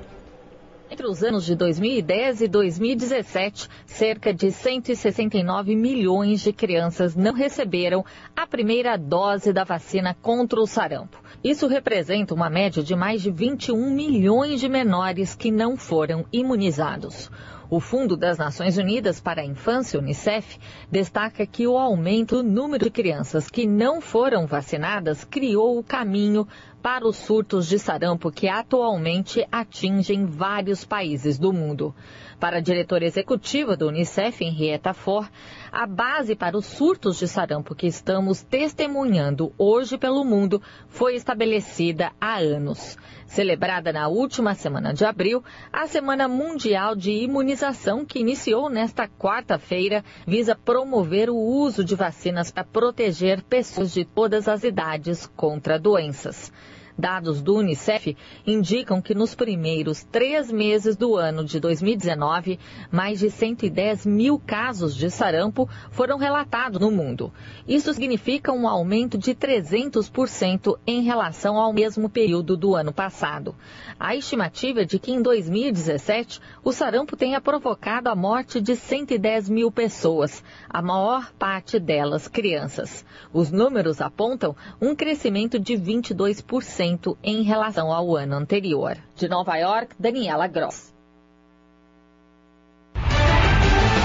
Entre 0.96 1.08
os 1.08 1.22
anos 1.22 1.44
de 1.44 1.54
2010 1.54 2.40
e 2.40 2.48
2017, 2.48 3.68
cerca 3.84 4.32
de 4.32 4.50
169 4.50 5.76
milhões 5.76 6.40
de 6.40 6.54
crianças 6.54 7.14
não 7.14 7.34
receberam 7.34 8.02
a 8.34 8.46
primeira 8.46 8.96
dose 8.96 9.52
da 9.52 9.62
vacina 9.62 10.16
contra 10.22 10.58
o 10.58 10.66
sarampo. 10.66 11.22
Isso 11.44 11.66
representa 11.66 12.32
uma 12.32 12.48
média 12.48 12.82
de 12.82 12.96
mais 12.96 13.20
de 13.20 13.30
21 13.30 13.90
milhões 13.90 14.58
de 14.58 14.70
menores 14.70 15.34
que 15.34 15.50
não 15.50 15.76
foram 15.76 16.24
imunizados. 16.32 17.30
O 17.68 17.80
Fundo 17.80 18.16
das 18.16 18.38
Nações 18.38 18.78
Unidas 18.78 19.20
para 19.20 19.42
a 19.42 19.44
Infância, 19.44 19.98
UNICEF, 19.98 20.58
destaca 20.90 21.44
que 21.44 21.66
o 21.66 21.76
aumento 21.76 22.36
do 22.36 22.48
número 22.48 22.84
de 22.84 22.90
crianças 22.90 23.50
que 23.50 23.66
não 23.66 24.00
foram 24.00 24.46
vacinadas 24.46 25.24
criou 25.24 25.78
o 25.78 25.84
caminho 25.84 26.46
para 26.86 27.04
os 27.04 27.16
surtos 27.16 27.66
de 27.66 27.80
sarampo 27.80 28.30
que 28.30 28.46
atualmente 28.46 29.44
atingem 29.50 30.24
vários 30.24 30.84
países 30.84 31.36
do 31.36 31.52
mundo. 31.52 31.92
Para 32.38 32.58
a 32.58 32.60
diretora 32.60 33.04
executiva 33.04 33.76
do 33.76 33.88
Unicef, 33.88 34.44
Henrietta 34.44 34.94
For, 34.94 35.28
a 35.72 35.84
base 35.84 36.36
para 36.36 36.56
os 36.56 36.64
surtos 36.64 37.18
de 37.18 37.26
sarampo 37.26 37.74
que 37.74 37.88
estamos 37.88 38.40
testemunhando 38.40 39.52
hoje 39.58 39.98
pelo 39.98 40.24
mundo 40.24 40.62
foi 40.86 41.16
estabelecida 41.16 42.12
há 42.20 42.36
anos. 42.36 42.96
Celebrada 43.26 43.92
na 43.92 44.06
última 44.06 44.54
semana 44.54 44.94
de 44.94 45.04
abril, 45.04 45.42
a 45.72 45.88
Semana 45.88 46.28
Mundial 46.28 46.94
de 46.94 47.10
Imunização, 47.10 48.04
que 48.04 48.20
iniciou 48.20 48.70
nesta 48.70 49.08
quarta-feira, 49.08 50.04
visa 50.24 50.54
promover 50.54 51.30
o 51.30 51.36
uso 51.36 51.82
de 51.82 51.96
vacinas 51.96 52.52
para 52.52 52.62
proteger 52.62 53.42
pessoas 53.42 53.92
de 53.92 54.04
todas 54.04 54.46
as 54.46 54.62
idades 54.62 55.26
contra 55.34 55.80
doenças. 55.80 56.52
Dados 56.98 57.42
do 57.42 57.56
Unicef 57.56 58.16
indicam 58.46 59.02
que 59.02 59.14
nos 59.14 59.34
primeiros 59.34 60.02
três 60.04 60.50
meses 60.50 60.96
do 60.96 61.14
ano 61.14 61.44
de 61.44 61.60
2019, 61.60 62.58
mais 62.90 63.18
de 63.18 63.30
110 63.30 64.06
mil 64.06 64.38
casos 64.38 64.94
de 64.96 65.10
sarampo 65.10 65.68
foram 65.90 66.16
relatados 66.16 66.80
no 66.80 66.90
mundo. 66.90 67.30
Isso 67.68 67.92
significa 67.92 68.50
um 68.50 68.66
aumento 68.66 69.18
de 69.18 69.34
300% 69.34 70.78
em 70.86 71.02
relação 71.02 71.58
ao 71.58 71.70
mesmo 71.70 72.08
período 72.08 72.56
do 72.56 72.74
ano 72.74 72.92
passado. 72.94 73.54
A 74.00 74.16
estimativa 74.16 74.80
é 74.80 74.84
de 74.84 74.98
que 74.98 75.12
em 75.12 75.20
2017 75.20 76.40
o 76.64 76.72
sarampo 76.72 77.14
tenha 77.14 77.42
provocado 77.42 78.08
a 78.08 78.14
morte 78.14 78.58
de 78.58 78.74
110 78.74 79.50
mil 79.50 79.70
pessoas, 79.70 80.42
a 80.68 80.80
maior 80.80 81.30
parte 81.32 81.78
delas 81.78 82.26
crianças. 82.26 83.04
Os 83.34 83.50
números 83.50 84.00
apontam 84.00 84.56
um 84.80 84.94
crescimento 84.94 85.58
de 85.58 85.74
22% 85.74 86.85
em 87.22 87.42
relação 87.42 87.92
ao 87.92 88.16
ano 88.16 88.36
anterior. 88.36 88.96
De 89.14 89.28
Nova 89.28 89.56
York, 89.56 89.94
Daniela 89.98 90.46
Gross. 90.46 90.94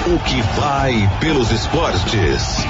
O 0.07 0.19
que 0.23 0.41
vai 0.59 0.93
pelos 1.19 1.51
esportes. 1.51 2.65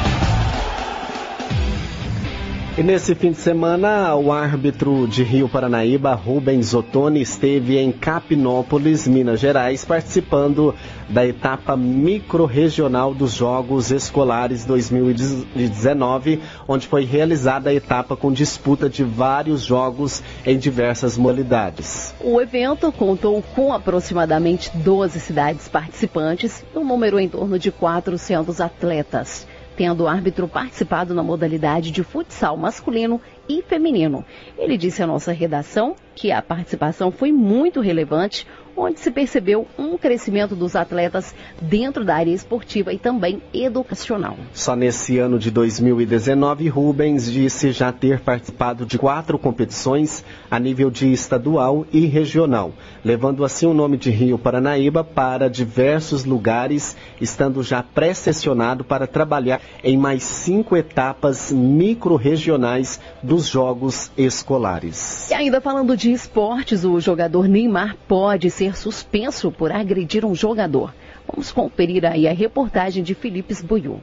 E 2.78 2.84
nesse 2.84 3.14
fim 3.16 3.32
de 3.32 3.38
semana, 3.38 4.16
o 4.16 4.32
árbitro 4.32 5.06
de 5.06 5.24
Rio 5.24 5.50
Paranaíba, 5.50 6.14
Rubens 6.14 6.74
Ottoni, 6.74 7.22
esteve 7.22 7.78
em 7.78 7.92
Capinópolis, 7.92 9.06
Minas 9.10 9.42
Gerais, 9.42 9.84
participando 9.84 10.74
da 11.12 11.26
etapa 11.26 11.76
microrregional 11.76 13.14
dos 13.14 13.34
Jogos 13.34 13.92
Escolares 13.92 14.66
2019, 14.66 16.42
onde 16.68 16.88
foi 16.88 17.04
realizada 17.04 17.70
a 17.70 17.74
etapa 17.74 18.16
com 18.16 18.32
disputa 18.32 18.90
de 18.90 19.04
vários 19.04 19.62
jogos 19.62 20.24
em 20.46 20.58
diversas 20.58 21.18
modalidades. 21.18 22.14
O 22.22 22.40
evento 22.40 22.92
contou 22.92 23.44
com 23.54 23.74
aproximadamente 23.74 24.72
12 24.78 25.20
cidades 25.20 25.68
participantes, 25.68 26.64
um 26.76 26.86
número 26.86 27.20
em 27.20 27.28
torno 27.28 27.60
de 27.60 27.72
400 27.72 28.62
atletas 28.62 29.48
tendo 29.76 30.04
o 30.04 30.08
árbitro 30.08 30.48
participado 30.48 31.14
na 31.14 31.24
modalidade 31.24 31.92
de 31.92 32.04
futsal 32.04 32.58
masculino 32.58 33.22
e 33.50 33.64
feminino. 33.64 34.24
Ele 34.58 34.78
disse 34.78 35.02
à 35.02 35.08
nossa 35.08 35.32
redação 35.32 35.96
que 36.16 36.32
a 36.32 36.42
participação 36.42 37.12
foi 37.12 37.32
muito 37.32 37.80
relevante, 37.80 38.46
onde 38.76 39.00
se 39.00 39.12
percebeu 39.12 39.68
um 39.78 39.98
crescimento 39.98 40.56
dos 40.56 40.76
atletas 40.76 41.36
dentro 41.62 42.04
da 42.04 42.16
área 42.16 42.32
esportiva 42.32 42.94
e 42.94 42.98
também 42.98 43.42
educacional. 43.54 44.38
Só 44.54 44.76
nesse 44.76 45.20
ano 45.20 45.38
de 45.38 45.52
2019, 45.52 46.68
Rubens 46.70 47.32
disse 47.32 47.72
já 47.72 47.92
ter 47.92 48.20
participado 48.20 48.86
de 48.86 48.98
quatro 48.98 49.38
competições 49.38 50.24
a 50.50 50.60
nível 50.60 50.90
de 50.90 51.12
estadual 51.12 51.86
e 51.92 52.06
regional, 52.06 52.74
levando 53.04 53.44
assim 53.44 53.66
o 53.66 53.74
nome 53.74 53.98
de 53.98 54.10
Rio 54.10 54.38
Paranaíba 54.38 55.04
para 55.04 55.50
diversos 55.50 56.26
lugares, 56.26 56.96
estando 57.20 57.62
já 57.62 57.84
pré-sessionado 57.84 58.84
para 58.84 59.06
trabalhar 59.06 59.62
em 59.84 59.98
mais 59.98 60.24
cinco 60.24 60.76
etapas 60.76 61.52
micro-regionais 61.52 63.00
dos 63.22 63.48
Jogos 63.48 64.12
Escolares. 64.18 65.30
E 65.30 65.34
ainda 65.34 65.60
falando 65.60 65.96
de 65.96 66.11
esportes, 66.12 66.84
o 66.84 67.00
jogador 67.00 67.48
Neymar 67.48 67.96
pode 68.08 68.50
ser 68.50 68.76
suspenso 68.78 69.52
por 69.52 69.72
agredir 69.72 70.26
um 70.26 70.36
jogador. 70.36 70.94
Vamos 71.28 71.52
conferir 71.52 72.06
aí 72.06 72.28
a 72.28 72.34
reportagem 72.34 73.04
de 73.04 73.14
Felipe 73.14 73.54
Buiu. 73.64 74.02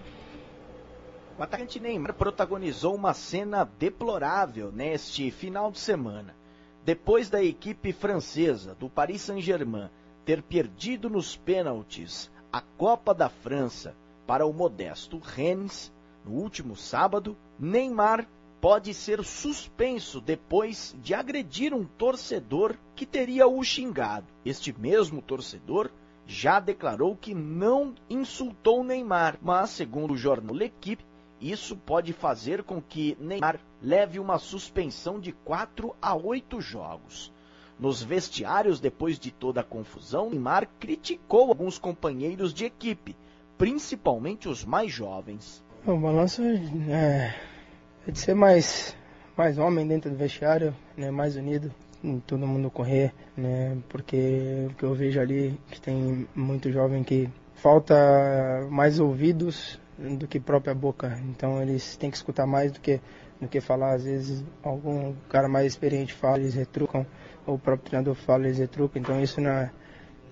O 1.39 1.43
atacante 1.43 1.79
Neymar 1.79 2.15
protagonizou 2.15 2.95
uma 2.95 3.15
cena 3.15 3.69
deplorável 3.79 4.73
neste 4.73 5.31
final 5.31 5.71
de 5.71 5.79
semana. 5.79 6.35
Depois 6.85 7.29
da 7.29 7.43
equipe 7.43 7.93
francesa 7.93 8.75
do 8.75 8.89
Paris 8.89 9.23
Saint-Germain 9.23 9.89
ter 10.25 10.43
perdido 10.43 11.09
nos 11.09 11.37
pênaltis 11.37 12.31
a 12.53 12.61
Copa 12.61 13.15
da 13.15 13.29
França 13.29 13.95
para 14.27 14.47
o 14.47 14.53
modesto 14.53 15.19
Rennes 15.19 15.93
no 16.25 16.33
último 16.33 16.77
sábado, 16.77 17.37
Neymar 17.59 18.27
pode 18.61 18.93
ser 18.93 19.25
suspenso 19.25 20.21
depois 20.21 20.95
de 21.03 21.15
agredir 21.15 21.73
um 21.73 21.85
torcedor 21.85 22.77
que 22.95 23.07
teria 23.07 23.47
o 23.47 23.63
xingado. 23.63 24.27
Este 24.45 24.73
mesmo 24.79 25.23
torcedor 25.23 25.91
já 26.27 26.61
declarou 26.61 27.17
que 27.17 27.35
não 27.35 27.95
insultou 28.11 28.85
Neymar, 28.85 29.39
mas, 29.41 29.71
segundo 29.71 30.15
o 30.15 30.17
jornal 30.17 30.55
L'Equipe, 30.55 31.05
isso 31.41 31.77
pode 31.77 32.13
fazer 32.13 32.65
com 32.65 32.83
que 32.83 33.17
Neymar 33.21 33.61
leve 33.81 34.19
uma 34.19 34.39
suspensão 34.39 35.21
de 35.21 35.33
4 35.33 35.95
a 36.03 36.15
8 36.15 36.61
jogos. 36.61 37.33
Nos 37.79 38.03
vestiários, 38.03 38.81
depois 38.81 39.21
de 39.21 39.31
toda 39.31 39.61
a 39.61 39.65
confusão, 39.65 40.31
Neymar 40.31 40.69
criticou 40.81 41.49
alguns 41.49 41.79
companheiros 41.79 42.53
de 42.53 42.65
equipe, 42.65 43.17
principalmente 43.57 44.49
os 44.49 44.65
mais 44.65 44.93
jovens. 44.93 45.65
O 45.87 45.97
balanço 45.97 46.43
é 46.43 47.35
é 48.09 48.11
de 48.11 48.19
ser 48.19 48.35
mais, 48.35 48.97
mais 49.37 49.59
homem 49.59 49.87
dentro 49.87 50.11
do 50.11 50.17
vestiário, 50.17 50.75
né, 50.97 51.11
mais 51.11 51.37
unido, 51.37 51.73
todo 52.27 52.47
mundo 52.47 52.71
correr, 52.71 53.13
né, 53.37 53.77
porque 53.89 54.67
o 54.71 54.75
que 54.75 54.85
eu 54.85 54.95
vejo 54.95 55.21
ali 55.21 55.61
que 55.71 55.81
tem 55.81 56.27
muito 56.35 56.73
jovem 56.73 57.03
que 57.05 57.29
falta 57.55 57.95
mais 58.71 58.99
ouvidos 58.99 59.79
do 59.99 60.27
que 60.27 60.41
própria 60.41 60.75
boca, 60.75 61.21
então 61.29 61.61
eles 61.61 61.97
têm 61.97 62.11
que 62.11 62.17
escutar 62.17 62.47
mais 62.47 62.73
do 62.73 62.81
que 62.81 63.01
do 63.41 63.47
que 63.49 63.61
falar. 63.61 63.95
Às 63.95 64.05
vezes 64.05 64.45
algum 64.63 65.15
cara 65.29 65.49
mais 65.49 65.67
experiente 65.67 66.13
fala, 66.13 66.39
eles 66.39 66.55
retrucam, 66.55 67.07
ou 67.47 67.55
o 67.55 67.59
próprio 67.59 67.91
treinador 67.91 68.15
fala, 68.15 68.47
eles 68.47 68.59
retrucam. 68.59 69.01
Então 69.01 69.21
isso 69.21 69.41
não 69.41 69.51
é, 69.51 69.71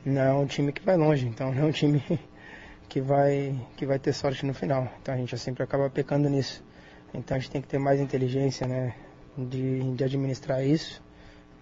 não 0.05 0.23
é 0.23 0.33
um 0.33 0.47
time 0.47 0.73
que 0.73 0.83
vai 0.83 0.97
longe. 0.97 1.27
Então 1.27 1.53
não 1.53 1.63
é 1.63 1.67
um 1.67 1.71
time 1.71 2.03
que 2.89 3.01
vai 3.01 3.55
que 3.77 3.87
vai 3.87 3.99
ter 3.99 4.13
sorte 4.13 4.45
no 4.45 4.55
final. 4.55 4.91
Então 5.01 5.15
a 5.15 5.17
gente 5.17 5.37
sempre 5.39 5.63
acaba 5.63 5.89
pecando 5.89 6.29
nisso. 6.29 6.65
Então 7.15 7.37
a 7.37 7.41
gente 7.41 7.51
tem 7.51 7.63
que 7.63 7.69
ter 7.69 7.79
mais 7.79 8.01
inteligência, 8.01 8.67
né, 8.67 8.95
de, 9.37 9.95
de 9.95 10.05
administrar 10.05 10.65
isso, 10.65 11.03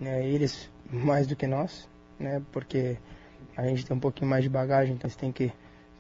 né, 0.01 0.27
eles 0.27 0.71
mais 0.91 1.27
do 1.27 1.37
que 1.37 1.47
nós, 1.47 1.89
né, 2.19 2.43
porque 2.53 2.99
a 3.57 3.67
gente 3.67 3.87
tem 3.87 3.97
um 3.97 4.01
pouquinho 4.01 4.29
mais 4.29 4.43
de 4.43 4.49
bagagem, 4.49 4.95
então 4.95 5.09
você 5.09 5.19
tem 5.19 5.33
que 5.33 5.53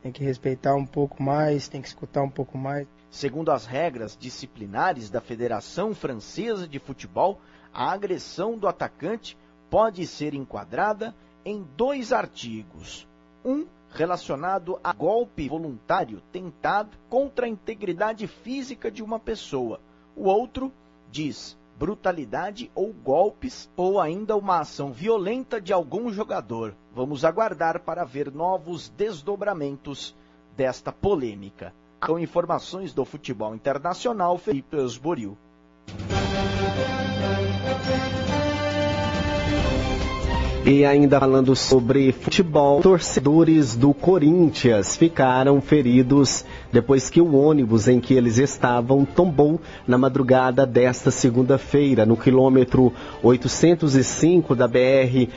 tem 0.03 0.13
que 0.13 0.23
respeitar 0.23 0.75
um 0.75 0.85
pouco 0.85 1.23
mais, 1.23 1.67
tem 1.67 1.81
que 1.81 1.89
escutar 1.89 2.23
um 2.23 2.29
pouco 2.29 2.59
mais. 2.59 2.87
Segundo 3.11 3.51
as 3.51 3.65
regras 3.65 4.15
disciplinares 4.15 5.09
da 5.09 5.19
Federação 5.19 5.95
Francesa 5.95 6.69
de 6.69 6.79
Futebol, 6.79 7.41
a 7.73 7.91
agressão 7.91 8.59
do 8.59 8.69
atacante 8.69 9.35
pode 9.71 10.07
ser 10.07 10.35
enquadrada 10.35 11.15
em 11.43 11.67
dois 11.75 12.13
artigos. 12.13 13.09
Um 13.43 13.67
relacionado 13.95 14.79
a 14.83 14.93
golpe 14.93 15.49
voluntário 15.49 16.21
tentado 16.33 16.99
contra 17.09 17.47
a 17.47 17.49
integridade 17.49 18.27
física 18.27 18.91
de 18.91 19.03
uma 19.03 19.19
pessoa. 19.19 19.81
O 20.17 20.25
outro 20.25 20.73
diz 21.11 21.57
brutalidade 21.79 22.71
ou 22.75 22.93
golpes 22.93 23.71
ou 23.77 24.01
ainda 24.01 24.37
uma 24.37 24.61
ação 24.61 24.93
violenta 24.93 25.61
de 25.61 25.73
algum 25.73 26.13
jogador. 26.13 26.75
Vamos 26.95 27.25
aguardar 27.25 27.81
para 27.81 28.05
ver 28.05 28.33
novos 28.33 28.89
desdobramentos 28.91 30.15
desta 30.57 30.93
polêmica. 30.93 31.73
Com 32.05 32.19
informações 32.19 32.93
do 32.93 33.05
futebol 33.05 33.55
internacional, 33.55 34.37
Felipe 34.37 34.77
Osboril. 34.77 35.39
E 40.66 40.83
ainda 40.83 41.20
falando 41.20 41.55
sobre 41.55 42.11
futebol, 42.11 42.81
torcedores 42.81 43.77
do 43.77 43.92
Corinthians 43.92 44.96
ficaram 44.96 45.61
feridos 45.61 46.42
depois 46.72 47.11
que 47.11 47.20
o 47.20 47.37
ônibus 47.37 47.87
em 47.87 48.00
que 48.00 48.14
eles 48.14 48.38
estavam 48.38 49.05
tombou 49.05 49.61
na 49.87 49.98
madrugada 49.98 50.64
desta 50.64 51.11
segunda-feira, 51.11 52.07
no 52.07 52.16
quilômetro 52.16 52.94
805 53.22 54.55
da 54.55 54.66
BR 54.66 55.29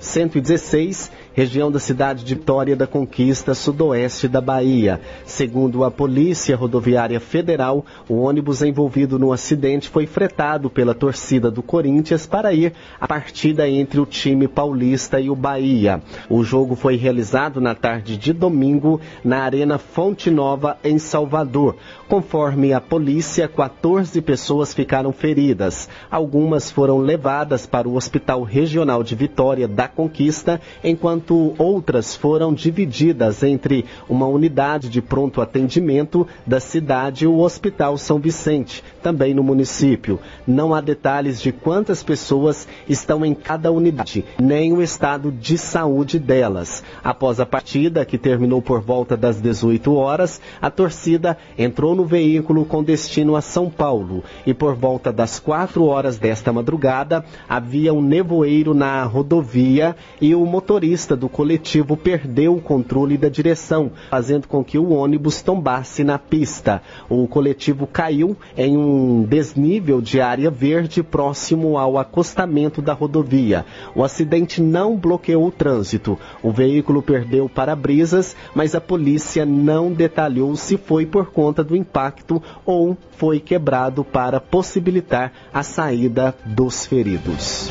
116 0.00 1.10
região 1.38 1.70
da 1.70 1.78
cidade 1.78 2.24
de 2.24 2.34
Vitória 2.34 2.74
da 2.74 2.84
Conquista, 2.84 3.54
sudoeste 3.54 4.26
da 4.26 4.40
Bahia. 4.40 5.00
Segundo 5.24 5.84
a 5.84 5.90
Polícia 5.90 6.56
Rodoviária 6.56 7.20
Federal, 7.20 7.86
o 8.08 8.22
ônibus 8.22 8.60
envolvido 8.60 9.20
no 9.20 9.32
acidente 9.32 9.88
foi 9.88 10.04
fretado 10.04 10.68
pela 10.68 10.96
torcida 10.96 11.48
do 11.48 11.62
Corinthians 11.62 12.26
para 12.26 12.52
ir 12.52 12.72
à 13.00 13.06
partida 13.06 13.68
entre 13.68 14.00
o 14.00 14.06
time 14.06 14.48
paulista 14.48 15.20
e 15.20 15.30
o 15.30 15.36
Bahia. 15.36 16.02
O 16.28 16.42
jogo 16.42 16.74
foi 16.74 16.96
realizado 16.96 17.60
na 17.60 17.72
tarde 17.72 18.16
de 18.16 18.32
domingo 18.32 19.00
na 19.22 19.42
Arena 19.42 19.78
Fonte 19.78 20.32
Nova, 20.32 20.76
em 20.82 20.98
Salvador. 20.98 21.76
Conforme 22.08 22.72
a 22.72 22.80
polícia, 22.80 23.46
14 23.46 24.20
pessoas 24.22 24.74
ficaram 24.74 25.12
feridas. 25.12 25.88
Algumas 26.10 26.68
foram 26.68 26.98
levadas 26.98 27.64
para 27.64 27.88
o 27.88 27.94
Hospital 27.94 28.42
Regional 28.42 29.04
de 29.04 29.14
Vitória 29.14 29.68
da 29.68 29.86
Conquista, 29.86 30.60
enquanto 30.82 31.27
enquanto 31.28 31.54
outras 31.58 32.16
foram 32.16 32.54
divididas 32.54 33.42
entre 33.42 33.84
uma 34.08 34.26
unidade 34.26 34.88
de 34.88 35.02
pronto 35.02 35.40
atendimento 35.40 36.26
da 36.46 36.58
cidade 36.58 37.24
e 37.24 37.28
o 37.28 37.38
Hospital 37.38 37.98
São 37.98 38.18
Vicente, 38.18 38.82
também 39.02 39.34
no 39.34 39.42
município. 39.42 40.18
Não 40.46 40.74
há 40.74 40.80
detalhes 40.80 41.40
de 41.40 41.52
quantas 41.52 42.02
pessoas 42.02 42.66
estão 42.88 43.24
em 43.24 43.34
cada 43.34 43.70
unidade, 43.70 44.24
nem 44.40 44.72
o 44.72 44.82
estado 44.82 45.30
de 45.30 45.58
saúde 45.58 46.18
delas. 46.18 46.82
Após 47.04 47.40
a 47.40 47.46
partida, 47.46 48.04
que 48.04 48.16
terminou 48.16 48.62
por 48.62 48.80
volta 48.80 49.16
das 49.16 49.40
18 49.40 49.94
horas, 49.94 50.40
a 50.60 50.70
torcida 50.70 51.36
entrou 51.58 51.94
no 51.94 52.04
veículo 52.04 52.64
com 52.64 52.82
destino 52.82 53.36
a 53.36 53.40
São 53.40 53.68
Paulo 53.68 54.24
e 54.46 54.54
por 54.54 54.74
volta 54.74 55.12
das 55.12 55.38
4 55.38 55.84
horas 55.84 56.18
desta 56.18 56.52
madrugada 56.52 57.24
havia 57.48 57.92
um 57.92 58.00
nevoeiro 58.00 58.72
na 58.72 59.02
rodovia 59.04 59.94
e 60.20 60.34
o 60.34 60.44
motorista 60.46 61.17
do 61.18 61.28
coletivo 61.28 61.96
perdeu 61.96 62.54
o 62.54 62.60
controle 62.60 63.18
da 63.18 63.28
direção, 63.28 63.90
fazendo 64.10 64.48
com 64.48 64.64
que 64.64 64.78
o 64.78 64.90
ônibus 64.90 65.42
tombasse 65.42 66.02
na 66.02 66.18
pista. 66.18 66.80
O 67.08 67.28
coletivo 67.28 67.86
caiu 67.86 68.36
em 68.56 68.76
um 68.76 69.22
desnível 69.24 70.00
de 70.00 70.20
área 70.20 70.50
verde 70.50 71.02
próximo 71.02 71.76
ao 71.76 71.98
acostamento 71.98 72.80
da 72.80 72.94
rodovia. 72.94 73.66
O 73.94 74.02
acidente 74.02 74.62
não 74.62 74.96
bloqueou 74.96 75.46
o 75.46 75.52
trânsito. 75.52 76.18
O 76.42 76.50
veículo 76.50 77.02
perdeu 77.02 77.48
para-brisas, 77.48 78.34
mas 78.54 78.74
a 78.74 78.80
polícia 78.80 79.44
não 79.44 79.92
detalhou 79.92 80.56
se 80.56 80.76
foi 80.76 81.04
por 81.04 81.26
conta 81.26 81.62
do 81.62 81.76
impacto 81.76 82.42
ou 82.64 82.96
foi 83.10 83.40
quebrado 83.40 84.04
para 84.04 84.40
possibilitar 84.40 85.32
a 85.52 85.62
saída 85.62 86.34
dos 86.46 86.86
feridos. 86.86 87.70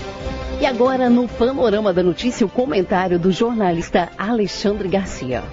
E 0.60 0.66
agora, 0.66 1.08
no 1.08 1.28
panorama 1.28 1.94
da 1.94 2.02
notícia, 2.02 2.44
o 2.44 2.50
comentário 2.50 3.20
do 3.20 3.32
jornalista 3.32 4.10
Alexandre 4.18 4.90
Garcia. 4.90 5.44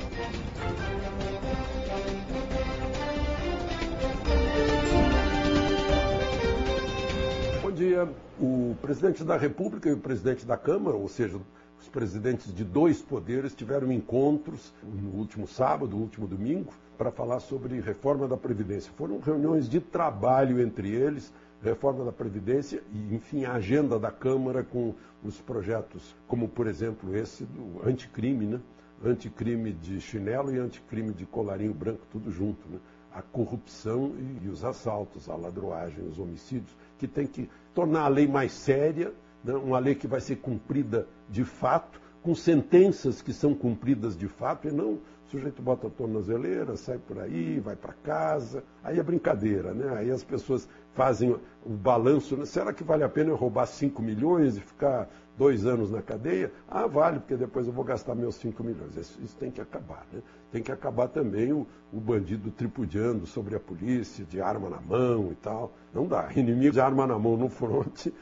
Bom 7.60 7.70
dia. 7.70 8.08
O 8.40 8.74
presidente 8.80 9.22
da 9.22 9.36
República 9.36 9.90
e 9.90 9.92
o 9.92 9.98
presidente 9.98 10.46
da 10.46 10.56
Câmara, 10.56 10.96
ou 10.96 11.06
seja, 11.06 11.38
os 11.78 11.88
presidentes 11.88 12.52
de 12.54 12.64
dois 12.64 13.02
poderes, 13.02 13.54
tiveram 13.54 13.92
encontros 13.92 14.72
no 14.82 15.10
último 15.18 15.46
sábado, 15.46 15.94
no 15.94 16.02
último 16.02 16.26
domingo, 16.26 16.72
para 16.96 17.10
falar 17.10 17.40
sobre 17.40 17.78
reforma 17.78 18.26
da 18.26 18.38
Previdência. 18.38 18.90
Foram 18.96 19.18
reuniões 19.18 19.68
de 19.68 19.80
trabalho 19.80 20.62
entre 20.62 20.88
eles 20.88 21.30
reforma 21.64 22.04
da 22.04 22.12
Previdência 22.12 22.82
e, 22.92 23.14
enfim, 23.14 23.44
a 23.44 23.54
agenda 23.54 23.98
da 23.98 24.10
Câmara 24.10 24.62
com 24.62 24.94
os 25.24 25.40
projetos, 25.40 26.14
como, 26.28 26.46
por 26.46 26.66
exemplo, 26.66 27.16
esse 27.16 27.44
do 27.44 27.80
anticrime, 27.88 28.46
né? 28.46 28.60
Anticrime 29.02 29.72
de 29.72 30.00
chinelo 30.00 30.54
e 30.54 30.58
anticrime 30.58 31.12
de 31.12 31.26
colarinho 31.26 31.74
branco, 31.74 32.06
tudo 32.12 32.30
junto, 32.30 32.68
né? 32.68 32.78
A 33.12 33.22
corrupção 33.22 34.12
e, 34.42 34.48
os 34.48 34.64
assaltos, 34.64 35.28
a 35.28 35.34
ladroagem, 35.34 36.06
os 36.06 36.18
homicídios, 36.18 36.76
que 36.98 37.08
tem 37.08 37.26
que 37.26 37.48
tornar 37.74 38.02
a 38.02 38.08
lei 38.08 38.26
mais 38.26 38.52
séria, 38.52 39.12
né? 39.42 39.54
uma 39.54 39.78
lei 39.78 39.94
que 39.94 40.06
vai 40.06 40.20
ser 40.20 40.36
cumprida 40.36 41.06
de 41.28 41.44
fato, 41.44 42.00
com 42.22 42.34
sentenças 42.34 43.22
que 43.22 43.32
são 43.32 43.54
cumpridas 43.54 44.16
de 44.16 44.28
fato 44.28 44.66
e 44.66 44.72
não 44.72 44.98
sujeito 45.34 45.60
bota 45.60 45.88
a 45.88 45.90
tornozeleira, 45.90 46.76
sai 46.76 46.98
por 46.98 47.18
aí, 47.18 47.58
vai 47.58 47.74
para 47.74 47.92
casa. 47.92 48.62
Aí 48.82 48.98
é 48.98 49.02
brincadeira, 49.02 49.74
né? 49.74 49.96
Aí 49.96 50.10
as 50.10 50.22
pessoas 50.22 50.68
fazem 50.94 51.36
o 51.64 51.70
balanço. 51.70 52.36
Né? 52.36 52.46
Será 52.46 52.72
que 52.72 52.84
vale 52.84 53.02
a 53.02 53.08
pena 53.08 53.30
eu 53.30 53.36
roubar 53.36 53.66
5 53.66 54.00
milhões 54.00 54.56
e 54.56 54.60
ficar 54.60 55.08
dois 55.36 55.66
anos 55.66 55.90
na 55.90 56.00
cadeia? 56.00 56.52
Ah, 56.68 56.86
vale, 56.86 57.18
porque 57.18 57.36
depois 57.36 57.66
eu 57.66 57.72
vou 57.72 57.84
gastar 57.84 58.14
meus 58.14 58.36
5 58.36 58.62
milhões. 58.62 58.96
Isso, 58.96 59.20
isso, 59.22 59.36
tem 59.36 59.50
que 59.50 59.60
acabar, 59.60 60.06
né? 60.12 60.22
Tem 60.52 60.62
que 60.62 60.70
acabar 60.70 61.08
também 61.08 61.52
o, 61.52 61.66
o 61.92 62.00
bandido 62.00 62.50
tripudiando 62.52 63.26
sobre 63.26 63.56
a 63.56 63.60
polícia, 63.60 64.24
de 64.24 64.40
arma 64.40 64.70
na 64.70 64.80
mão 64.80 65.32
e 65.32 65.34
tal. 65.34 65.72
Não 65.92 66.06
dá. 66.06 66.30
Inimigo 66.36 66.72
de 66.72 66.80
arma 66.80 67.06
na 67.06 67.18
mão 67.18 67.36
no 67.36 67.48
fronte 67.48 68.14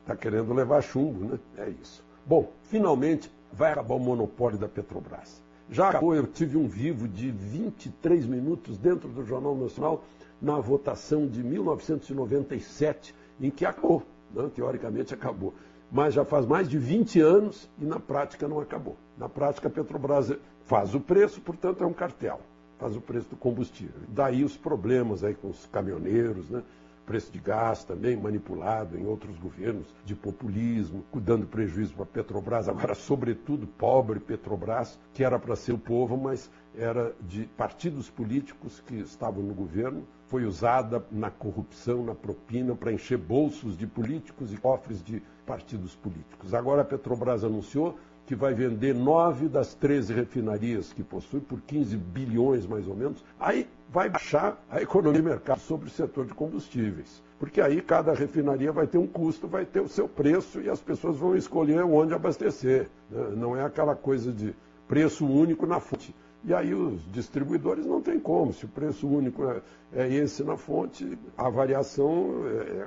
está 0.00 0.14
né? 0.14 0.18
querendo 0.20 0.52
levar 0.52 0.82
chumbo, 0.82 1.24
né? 1.24 1.38
É 1.56 1.68
isso. 1.68 2.04
Bom, 2.26 2.52
finalmente 2.64 3.30
vai 3.52 3.70
acabar 3.72 3.94
o 3.94 4.00
monopólio 4.00 4.58
da 4.58 4.68
Petrobras. 4.68 5.42
Já 5.70 5.90
acabou, 5.90 6.16
eu 6.16 6.26
tive 6.26 6.58
um 6.58 6.66
vivo 6.66 7.06
de 7.06 7.30
23 7.30 8.26
minutos 8.26 8.76
dentro 8.76 9.08
do 9.08 9.24
Jornal 9.24 9.56
Nacional 9.56 10.02
na 10.42 10.58
votação 10.58 11.28
de 11.28 11.44
1997, 11.44 13.14
em 13.40 13.50
que 13.50 13.64
acabou, 13.64 14.02
né? 14.34 14.50
teoricamente 14.52 15.14
acabou. 15.14 15.54
Mas 15.92 16.14
já 16.14 16.24
faz 16.24 16.44
mais 16.44 16.68
de 16.68 16.76
20 16.76 17.20
anos 17.20 17.70
e 17.78 17.84
na 17.84 18.00
prática 18.00 18.48
não 18.48 18.58
acabou. 18.58 18.96
Na 19.16 19.28
prática 19.28 19.68
a 19.68 19.70
Petrobras 19.70 20.32
faz 20.64 20.92
o 20.92 21.00
preço, 21.00 21.40
portanto 21.40 21.84
é 21.84 21.86
um 21.86 21.92
cartel, 21.92 22.40
faz 22.76 22.96
o 22.96 23.00
preço 23.00 23.28
do 23.28 23.36
combustível. 23.36 24.00
Daí 24.08 24.42
os 24.42 24.56
problemas 24.56 25.22
aí 25.22 25.34
com 25.34 25.50
os 25.50 25.66
caminhoneiros, 25.66 26.50
né? 26.50 26.64
Preço 27.10 27.32
de 27.32 27.40
gás 27.40 27.82
também 27.82 28.16
manipulado 28.16 28.96
em 28.96 29.04
outros 29.04 29.36
governos, 29.36 29.92
de 30.04 30.14
populismo, 30.14 31.04
dando 31.12 31.44
prejuízo 31.44 31.92
para 31.94 32.04
a 32.04 32.06
Petrobras, 32.06 32.68
agora, 32.68 32.94
sobretudo, 32.94 33.66
pobre 33.66 34.20
Petrobras, 34.20 34.96
que 35.12 35.24
era 35.24 35.36
para 35.36 35.56
ser 35.56 35.72
o 35.72 35.78
povo, 35.78 36.16
mas 36.16 36.48
era 36.72 37.12
de 37.20 37.46
partidos 37.56 38.08
políticos 38.08 38.80
que 38.86 38.94
estavam 38.94 39.42
no 39.42 39.52
governo, 39.52 40.06
foi 40.28 40.44
usada 40.44 41.04
na 41.10 41.32
corrupção, 41.32 42.04
na 42.04 42.14
propina, 42.14 42.76
para 42.76 42.92
encher 42.92 43.18
bolsos 43.18 43.76
de 43.76 43.88
políticos 43.88 44.52
e 44.52 44.56
cofres 44.56 45.02
de 45.02 45.20
partidos 45.44 45.96
políticos. 45.96 46.54
Agora 46.54 46.82
a 46.82 46.84
Petrobras 46.84 47.42
anunciou 47.42 47.98
que 48.24 48.36
vai 48.36 48.54
vender 48.54 48.94
nove 48.94 49.48
das 49.48 49.74
13 49.74 50.14
refinarias 50.14 50.92
que 50.92 51.02
possui 51.02 51.40
por 51.40 51.60
15 51.62 51.96
bilhões 51.96 52.64
mais 52.68 52.86
ou 52.86 52.94
menos. 52.94 53.24
Aí 53.40 53.68
vai 53.92 54.08
baixar 54.08 54.62
a 54.70 54.80
economia 54.80 55.20
de 55.20 55.28
mercado 55.28 55.60
sobre 55.60 55.88
o 55.88 55.90
setor 55.90 56.24
de 56.26 56.34
combustíveis. 56.34 57.22
Porque 57.38 57.60
aí 57.60 57.80
cada 57.80 58.12
refinaria 58.12 58.70
vai 58.70 58.86
ter 58.86 58.98
um 58.98 59.06
custo, 59.06 59.48
vai 59.48 59.64
ter 59.64 59.80
o 59.80 59.88
seu 59.88 60.08
preço 60.08 60.60
e 60.60 60.70
as 60.70 60.80
pessoas 60.80 61.16
vão 61.16 61.34
escolher 61.34 61.82
onde 61.82 62.14
abastecer. 62.14 62.88
Né? 63.10 63.32
Não 63.36 63.56
é 63.56 63.64
aquela 63.64 63.96
coisa 63.96 64.32
de 64.32 64.54
preço 64.86 65.26
único 65.26 65.66
na 65.66 65.80
fonte. 65.80 66.14
E 66.44 66.54
aí 66.54 66.72
os 66.74 67.02
distribuidores 67.12 67.84
não 67.84 68.00
tem 68.00 68.18
como. 68.18 68.52
Se 68.52 68.64
o 68.64 68.68
preço 68.68 69.06
único 69.06 69.44
é, 69.44 69.60
é 69.92 70.14
esse 70.14 70.42
na 70.42 70.56
fonte, 70.56 71.18
a 71.36 71.50
variação 71.50 72.44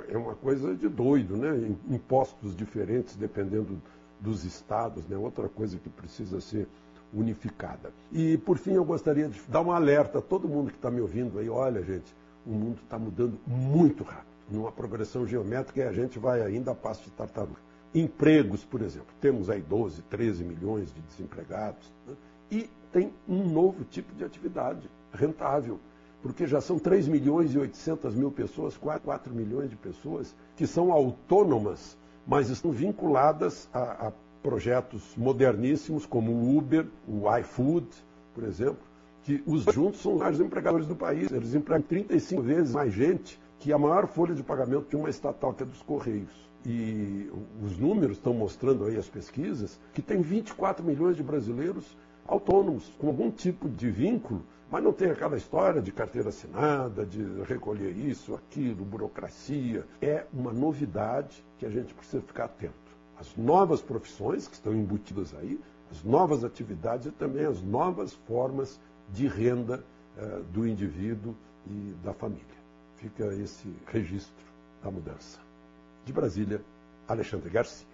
é, 0.09 0.13
é, 0.13 0.17
uma 0.17 0.33
coisa 0.35 0.73
de 0.75 0.87
doido, 0.87 1.37
né? 1.37 1.75
Impostos 1.89 2.55
diferentes 2.55 3.15
dependendo 3.15 3.79
dos 4.19 4.43
estados, 4.43 5.07
né? 5.07 5.17
Outra 5.17 5.47
coisa 5.47 5.77
que 5.77 5.89
precisa 5.89 6.41
ser 6.41 6.67
unificada. 7.13 7.93
E, 8.11 8.37
por 8.37 8.57
fim, 8.57 8.73
eu 8.73 8.83
gostaria 8.83 9.27
de 9.27 9.39
dar 9.47 9.61
um 9.61 9.71
alerta 9.71 10.19
a 10.19 10.21
todo 10.21 10.47
mundo 10.47 10.71
que 10.71 10.77
está 10.77 10.89
me 10.89 10.99
ouvindo 10.99 11.39
aí. 11.39 11.49
Olha, 11.49 11.83
gente, 11.83 12.13
o 12.45 12.51
mundo 12.51 12.79
está 12.83 12.97
mudando 12.97 13.39
muito 13.45 14.03
rápido, 14.03 14.27
numa 14.49 14.71
progressão 14.71 15.25
geométrica 15.25 15.81
e 15.81 15.83
a 15.83 15.91
gente 15.91 16.19
vai 16.19 16.41
ainda 16.41 16.71
a 16.71 16.75
passo 16.75 17.03
de 17.03 17.11
tartaruga. 17.11 17.59
Empregos, 17.93 18.65
por 18.65 18.81
exemplo, 18.81 19.13
temos 19.21 19.49
aí 19.49 19.61
12, 19.61 20.01
13 20.03 20.43
milhões 20.43 20.93
de 20.93 20.99
desempregados 21.01 21.91
né? 22.07 22.15
e 22.49 22.69
tem 22.91 23.13
um 23.27 23.47
novo 23.47 23.83
tipo 23.83 24.13
de 24.15 24.23
atividade 24.23 24.89
rentável, 25.13 25.79
porque 26.21 26.47
já 26.47 26.59
são 26.59 26.79
3 26.79 27.07
milhões 27.07 27.53
e 27.53 27.57
800 27.59 28.15
mil 28.15 28.31
pessoas, 28.31 28.75
4, 28.77 29.03
4 29.03 29.33
milhões 29.33 29.69
de 29.69 29.75
pessoas 29.75 30.35
que 30.55 30.65
são 30.65 30.91
autônomas, 30.91 31.97
mas 32.25 32.49
estão 32.49 32.71
vinculadas 32.71 33.69
a, 33.71 34.07
a 34.07 34.11
projetos 34.43 35.15
moderníssimos 35.15 36.05
como 36.05 36.31
o 36.31 36.57
Uber, 36.57 36.85
o 37.07 37.33
iFood, 37.37 37.87
por 38.35 38.43
exemplo, 38.43 38.83
que 39.23 39.41
os 39.47 39.63
juntos 39.63 40.01
são 40.01 40.13
os 40.13 40.19
maiores 40.19 40.41
empregadores 40.41 40.85
do 40.85 40.95
país. 40.95 41.31
Eles 41.31 41.55
empregam 41.55 41.81
35 41.87 42.41
vezes 42.41 42.75
mais 42.75 42.93
gente 42.93 43.39
que 43.57 43.71
a 43.71 43.77
maior 43.77 44.05
folha 44.05 44.35
de 44.35 44.43
pagamento 44.43 44.89
de 44.89 44.97
uma 44.97 45.09
estatal, 45.09 45.53
que 45.53 45.63
é 45.63 45.65
dos 45.65 45.81
Correios. 45.81 46.51
E 46.65 47.31
os 47.63 47.77
números 47.77 48.17
estão 48.17 48.33
mostrando 48.33 48.85
aí 48.85 48.97
as 48.97 49.07
pesquisas 49.07 49.79
que 49.93 50.01
tem 50.01 50.21
24 50.21 50.85
milhões 50.85 51.15
de 51.15 51.23
brasileiros 51.23 51.97
autônomos, 52.25 52.89
com 52.99 53.07
algum 53.07 53.31
tipo 53.31 53.69
de 53.69 53.89
vínculo, 53.89 54.43
mas 54.69 54.83
não 54.83 54.91
tem 54.91 55.09
aquela 55.11 55.37
história 55.37 55.81
de 55.81 55.91
carteira 55.91 56.29
assinada, 56.29 57.05
de 57.05 57.21
recolher 57.43 57.91
isso, 57.95 58.33
aquilo, 58.33 58.83
burocracia. 58.83 59.85
É 60.01 60.25
uma 60.33 60.51
novidade 60.51 61.43
que 61.57 61.65
a 61.65 61.69
gente 61.69 61.93
precisa 61.93 62.21
ficar 62.21 62.45
atento 62.45 62.82
as 63.19 63.35
novas 63.35 63.81
profissões 63.81 64.47
que 64.47 64.55
estão 64.55 64.73
embutidas 64.73 65.33
aí, 65.35 65.59
as 65.91 66.03
novas 66.03 66.43
atividades 66.43 67.07
e 67.07 67.11
também 67.11 67.45
as 67.45 67.61
novas 67.61 68.13
formas 68.27 68.79
de 69.09 69.27
renda 69.27 69.83
uh, 70.17 70.43
do 70.45 70.67
indivíduo 70.67 71.35
e 71.67 71.93
da 72.03 72.13
família. 72.13 72.43
Fica 72.97 73.25
esse 73.35 73.67
registro 73.87 74.45
da 74.83 74.89
mudança. 74.89 75.39
De 76.05 76.11
Brasília, 76.11 76.61
Alexandre 77.07 77.49
Garcia. 77.49 77.87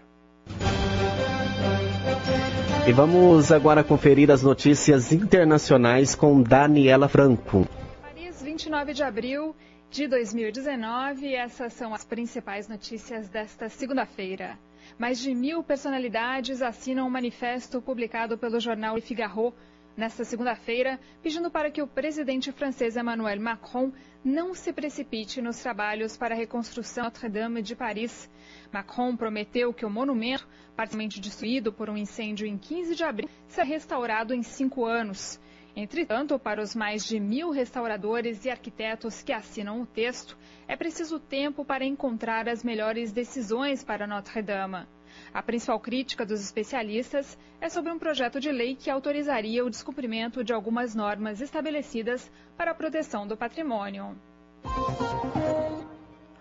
E 2.88 2.91
vamos 2.91 3.51
agora 3.51 3.84
conferir 3.84 4.32
as 4.32 4.41
notícias 4.41 5.12
internacionais 5.12 6.15
com 6.15 6.41
Daniela 6.41 7.08
Franco. 7.08 7.67
Paris, 8.01 8.41
29 8.41 8.93
de 8.93 9.03
abril 9.03 9.55
de 9.91 10.08
2019, 10.08 11.36
essas 11.36 11.73
são 11.73 11.93
as 11.93 12.03
principais 12.05 12.67
notícias 12.67 13.27
desta 13.29 13.69
segunda-feira. 13.69 14.58
Mais 14.97 15.19
de 15.19 15.34
mil 15.34 15.63
personalidades 15.63 16.62
assinam 16.62 17.08
um 17.08 17.10
manifesto 17.10 17.82
publicado 17.82 18.38
pelo 18.38 18.60
jornal 18.60 18.95
Le 18.95 19.02
Figaro 19.02 19.54
nesta 19.95 20.23
segunda-feira, 20.23 20.99
pedindo 21.21 21.52
para 21.52 21.69
que 21.69 21.82
o 21.82 21.88
presidente 21.88 22.52
francês 22.54 22.95
Emmanuel 22.95 23.41
Macron 23.41 23.91
não 24.23 24.54
se 24.54 24.71
precipite 24.71 25.41
nos 25.41 25.62
trabalhos 25.62 26.15
para 26.15 26.34
a 26.34 26.38
reconstrução 26.38 27.04
Notre-Dame 27.04 27.62
de 27.62 27.75
Paris. 27.75 28.30
Macron 28.71 29.15
prometeu 29.15 29.73
que 29.73 29.86
o 29.86 29.89
monumento, 29.89 30.47
parcialmente 30.75 31.19
destruído 31.19 31.73
por 31.73 31.89
um 31.89 31.97
incêndio 31.97 32.47
em 32.47 32.58
15 32.58 32.95
de 32.95 33.04
abril, 33.04 33.30
será 33.47 33.65
restaurado 33.65 34.34
em 34.34 34.41
cinco 34.41 34.86
anos. 34.86 35.39
Entretanto, 35.75 36.38
para 36.39 36.62
os 36.62 36.75
mais 36.75 37.05
de 37.05 37.19
mil 37.19 37.51
restauradores 37.51 38.43
e 38.43 38.49
arquitetos 38.49 39.21
que 39.21 39.32
assinam 39.32 39.82
o 39.82 39.86
texto, 39.86 40.38
é 40.67 40.75
preciso 40.75 41.19
tempo 41.19 41.63
para 41.63 41.86
encontrar 41.86 42.49
as 42.49 42.63
melhores 42.63 43.12
decisões 43.12 43.84
para 43.84 44.08
Notre-Dame. 44.08 44.86
A 45.34 45.41
principal 45.41 45.79
crítica 45.79 46.25
dos 46.25 46.41
especialistas 46.41 47.38
é 47.62 47.69
sobre 47.69 47.91
um 47.91 47.99
projeto 47.99 48.39
de 48.39 48.51
lei 48.51 48.75
que 48.75 48.89
autorizaria 48.89 49.63
o 49.63 49.69
descumprimento 49.69 50.43
de 50.43 50.53
algumas 50.53 50.95
normas 50.95 51.41
estabelecidas 51.41 52.32
para 52.58 52.71
a 52.71 52.75
proteção 52.75 53.27
do 53.27 53.38
patrimônio. 53.38 54.15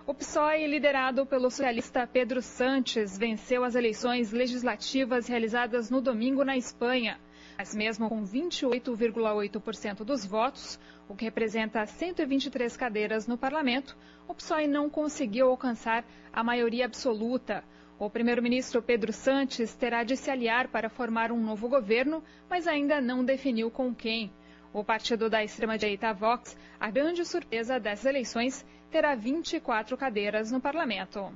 O 0.07 0.14
PSOE, 0.14 0.67
liderado 0.67 1.27
pelo 1.27 1.51
socialista 1.51 2.07
Pedro 2.07 2.41
Sanches, 2.41 3.19
venceu 3.19 3.62
as 3.62 3.75
eleições 3.75 4.33
legislativas 4.33 5.29
realizadas 5.29 5.91
no 5.91 6.01
domingo 6.01 6.45
na 6.45 6.57
Espanha. 6.57 7.21
Mas 7.59 7.75
mesmo 7.75 8.09
com 8.09 8.25
28,8% 8.25 10.05
dos 10.05 10.25
votos, 10.25 10.79
o 11.09 11.16
que 11.16 11.25
representa 11.25 11.85
123 11.85 12.77
cadeiras 12.77 13.27
no 13.27 13.37
parlamento, 13.37 13.97
o 14.29 14.35
PSOE 14.35 14.68
não 14.68 14.88
conseguiu 14.88 15.49
alcançar 15.49 16.05
a 16.33 16.44
maioria 16.44 16.85
absoluta. 16.85 17.64
O 17.99 18.09
primeiro-ministro 18.09 18.81
Pedro 18.81 19.12
Sanches 19.12 19.75
terá 19.75 20.05
de 20.05 20.16
se 20.16 20.31
aliar 20.31 20.68
para 20.68 20.88
formar 20.88 21.33
um 21.33 21.42
novo 21.42 21.68
governo, 21.68 22.23
mas 22.49 22.68
ainda 22.68 23.01
não 23.01 23.25
definiu 23.25 23.73
com 23.73 23.92
quem. 23.92 24.31
O 24.73 24.85
partido 24.85 25.29
da 25.29 25.42
extrema-direita 25.42 26.12
Vox, 26.12 26.57
a 26.79 26.88
grande 26.92 27.25
surpresa 27.25 27.81
dessas 27.81 28.07
eleições, 28.07 28.64
terá 28.88 29.16
24 29.16 29.97
cadeiras 29.97 30.53
no 30.53 30.61
parlamento. 30.61 31.33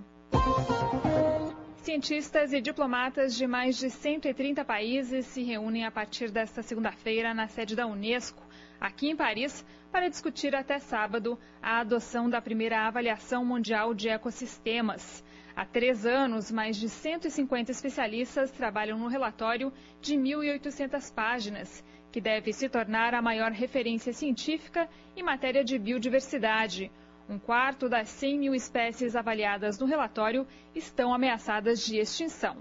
Cientistas 1.83 2.53
e 2.53 2.61
diplomatas 2.61 3.35
de 3.35 3.45
mais 3.45 3.77
de 3.77 3.91
130 3.91 4.65
países 4.65 5.27
se 5.27 5.43
reúnem 5.43 5.85
a 5.85 5.91
partir 5.91 6.31
desta 6.31 6.63
segunda-feira 6.63 7.35
na 7.35 7.49
sede 7.49 7.75
da 7.75 7.89
Unesco, 7.89 8.41
aqui 8.81 9.11
em 9.11 9.17
Paris, 9.17 9.67
para 9.91 10.09
discutir 10.09 10.55
até 10.55 10.79
sábado 10.79 11.37
a 11.61 11.81
adoção 11.81 12.31
da 12.31 12.41
primeira 12.41 12.87
avaliação 12.87 13.45
mundial 13.45 13.95
de 13.95 14.09
ecossistemas. 14.09 15.25
Há 15.57 15.65
três 15.65 16.07
anos, 16.07 16.53
mais 16.53 16.77
de 16.77 16.89
150 16.89 17.73
especialistas 17.73 18.53
trabalham 18.53 18.97
no 18.97 19.09
relatório 19.09 19.73
de 20.01 20.15
1.800 20.15 21.13
páginas, 21.13 21.85
que 22.13 22.21
deve 22.21 22.53
se 22.53 22.69
tornar 22.69 23.13
a 23.13 23.21
maior 23.21 23.51
referência 23.51 24.13
científica 24.13 24.89
em 25.17 25.23
matéria 25.25 25.65
de 25.65 25.77
biodiversidade. 25.81 26.93
Um 27.29 27.39
quarto 27.39 27.89
das 27.89 28.09
100 28.09 28.39
mil 28.39 28.55
espécies 28.55 29.15
avaliadas 29.15 29.79
no 29.79 29.87
relatório 29.87 30.47
estão 30.75 31.15
ameaçadas 31.15 31.85
de 31.85 31.99
extinção. 31.99 32.57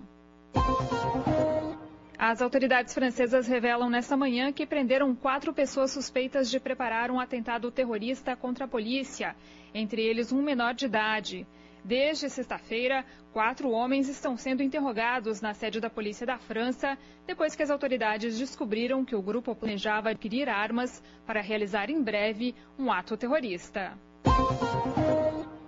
As 2.17 2.39
autoridades 2.39 2.93
francesas 2.93 3.47
revelam 3.47 3.89
nesta 3.89 4.15
manhã 4.15 4.54
que 4.54 4.67
prenderam 4.67 5.15
quatro 5.15 5.52
pessoas 5.52 5.91
suspeitas 5.91 6.52
de 6.52 6.60
preparar 6.60 7.10
um 7.10 7.19
atentado 7.19 7.71
terrorista 7.71 8.36
contra 8.36 8.65
a 8.65 8.67
polícia, 8.67 9.36
entre 9.74 10.04
eles 10.04 10.32
um 10.32 10.39
menor 10.39 10.76
de 10.76 10.86
idade. 10.86 11.47
Desde 11.84 12.30
sexta-feira, 12.30 13.04
quatro 13.34 13.71
homens 13.71 14.08
estão 14.08 14.38
sendo 14.38 14.62
interrogados 14.62 15.41
na 15.41 15.56
sede 15.56 15.80
da 15.80 15.89
Polícia 15.89 16.28
da 16.28 16.38
França, 16.38 16.95
depois 17.26 17.56
que 17.56 17.63
as 17.63 17.71
autoridades 17.71 18.38
descobriram 18.38 19.04
que 19.04 19.15
o 19.15 19.21
grupo 19.21 19.56
planejava 19.56 20.12
adquirir 20.12 20.47
armas 20.47 21.02
para 21.26 21.41
realizar 21.41 21.89
em 21.89 22.04
breve 22.04 22.54
um 22.78 22.91
ato 22.91 23.17
terrorista. 23.17 23.97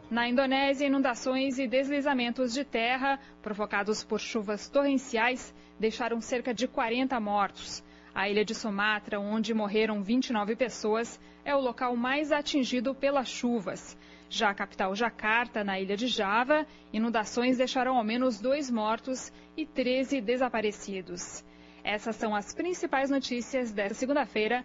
Na 0.09 0.29
Indonésia, 0.29 0.85
inundações 0.85 1.57
e 1.57 1.67
deslizamentos 1.67 2.53
de 2.53 2.63
terra 2.63 3.19
provocados 3.41 4.03
por 4.03 4.19
chuvas 4.19 4.69
torrenciais 4.69 5.53
deixaram 5.79 6.21
cerca 6.21 6.53
de 6.53 6.67
40 6.67 7.19
mortos. 7.19 7.83
A 8.13 8.29
ilha 8.29 8.45
de 8.45 8.53
Sumatra, 8.53 9.19
onde 9.19 9.55
morreram 9.55 10.03
29 10.03 10.55
pessoas, 10.55 11.19
é 11.43 11.55
o 11.55 11.59
local 11.59 11.95
mais 11.95 12.31
atingido 12.31 12.93
pelas 12.93 13.27
chuvas. 13.27 13.97
Já 14.29 14.51
a 14.51 14.53
capital 14.53 14.95
Jacarta, 14.95 15.63
na 15.63 15.79
ilha 15.79 15.97
de 15.97 16.07
Java, 16.07 16.65
inundações 16.93 17.57
deixaram 17.57 17.97
ao 17.97 18.03
menos 18.03 18.39
dois 18.39 18.69
mortos 18.69 19.33
e 19.57 19.65
13 19.65 20.21
desaparecidos. 20.21 21.43
Essas 21.83 22.15
são 22.15 22.35
as 22.35 22.53
principais 22.53 23.09
notícias 23.09 23.71
desta 23.71 23.95
segunda-feira. 23.95 24.63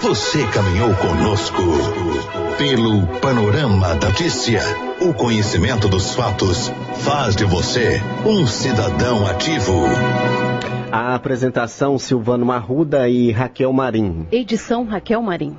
Você 0.00 0.46
caminhou 0.46 0.94
conosco 0.94 1.62
pelo 2.56 3.04
panorama 3.18 3.96
da 3.96 4.06
notícia. 4.08 4.62
O 5.00 5.12
conhecimento 5.12 5.88
dos 5.88 6.14
fatos 6.14 6.72
faz 6.98 7.34
de 7.34 7.44
você 7.44 8.00
um 8.24 8.46
cidadão 8.46 9.26
ativo. 9.26 9.72
A 10.92 11.16
apresentação 11.16 11.98
Silvano 11.98 12.46
Marruda 12.46 13.08
e 13.08 13.32
Raquel 13.32 13.72
Marim. 13.72 14.28
Edição 14.30 14.84
Raquel 14.84 15.20
Marim. 15.20 15.56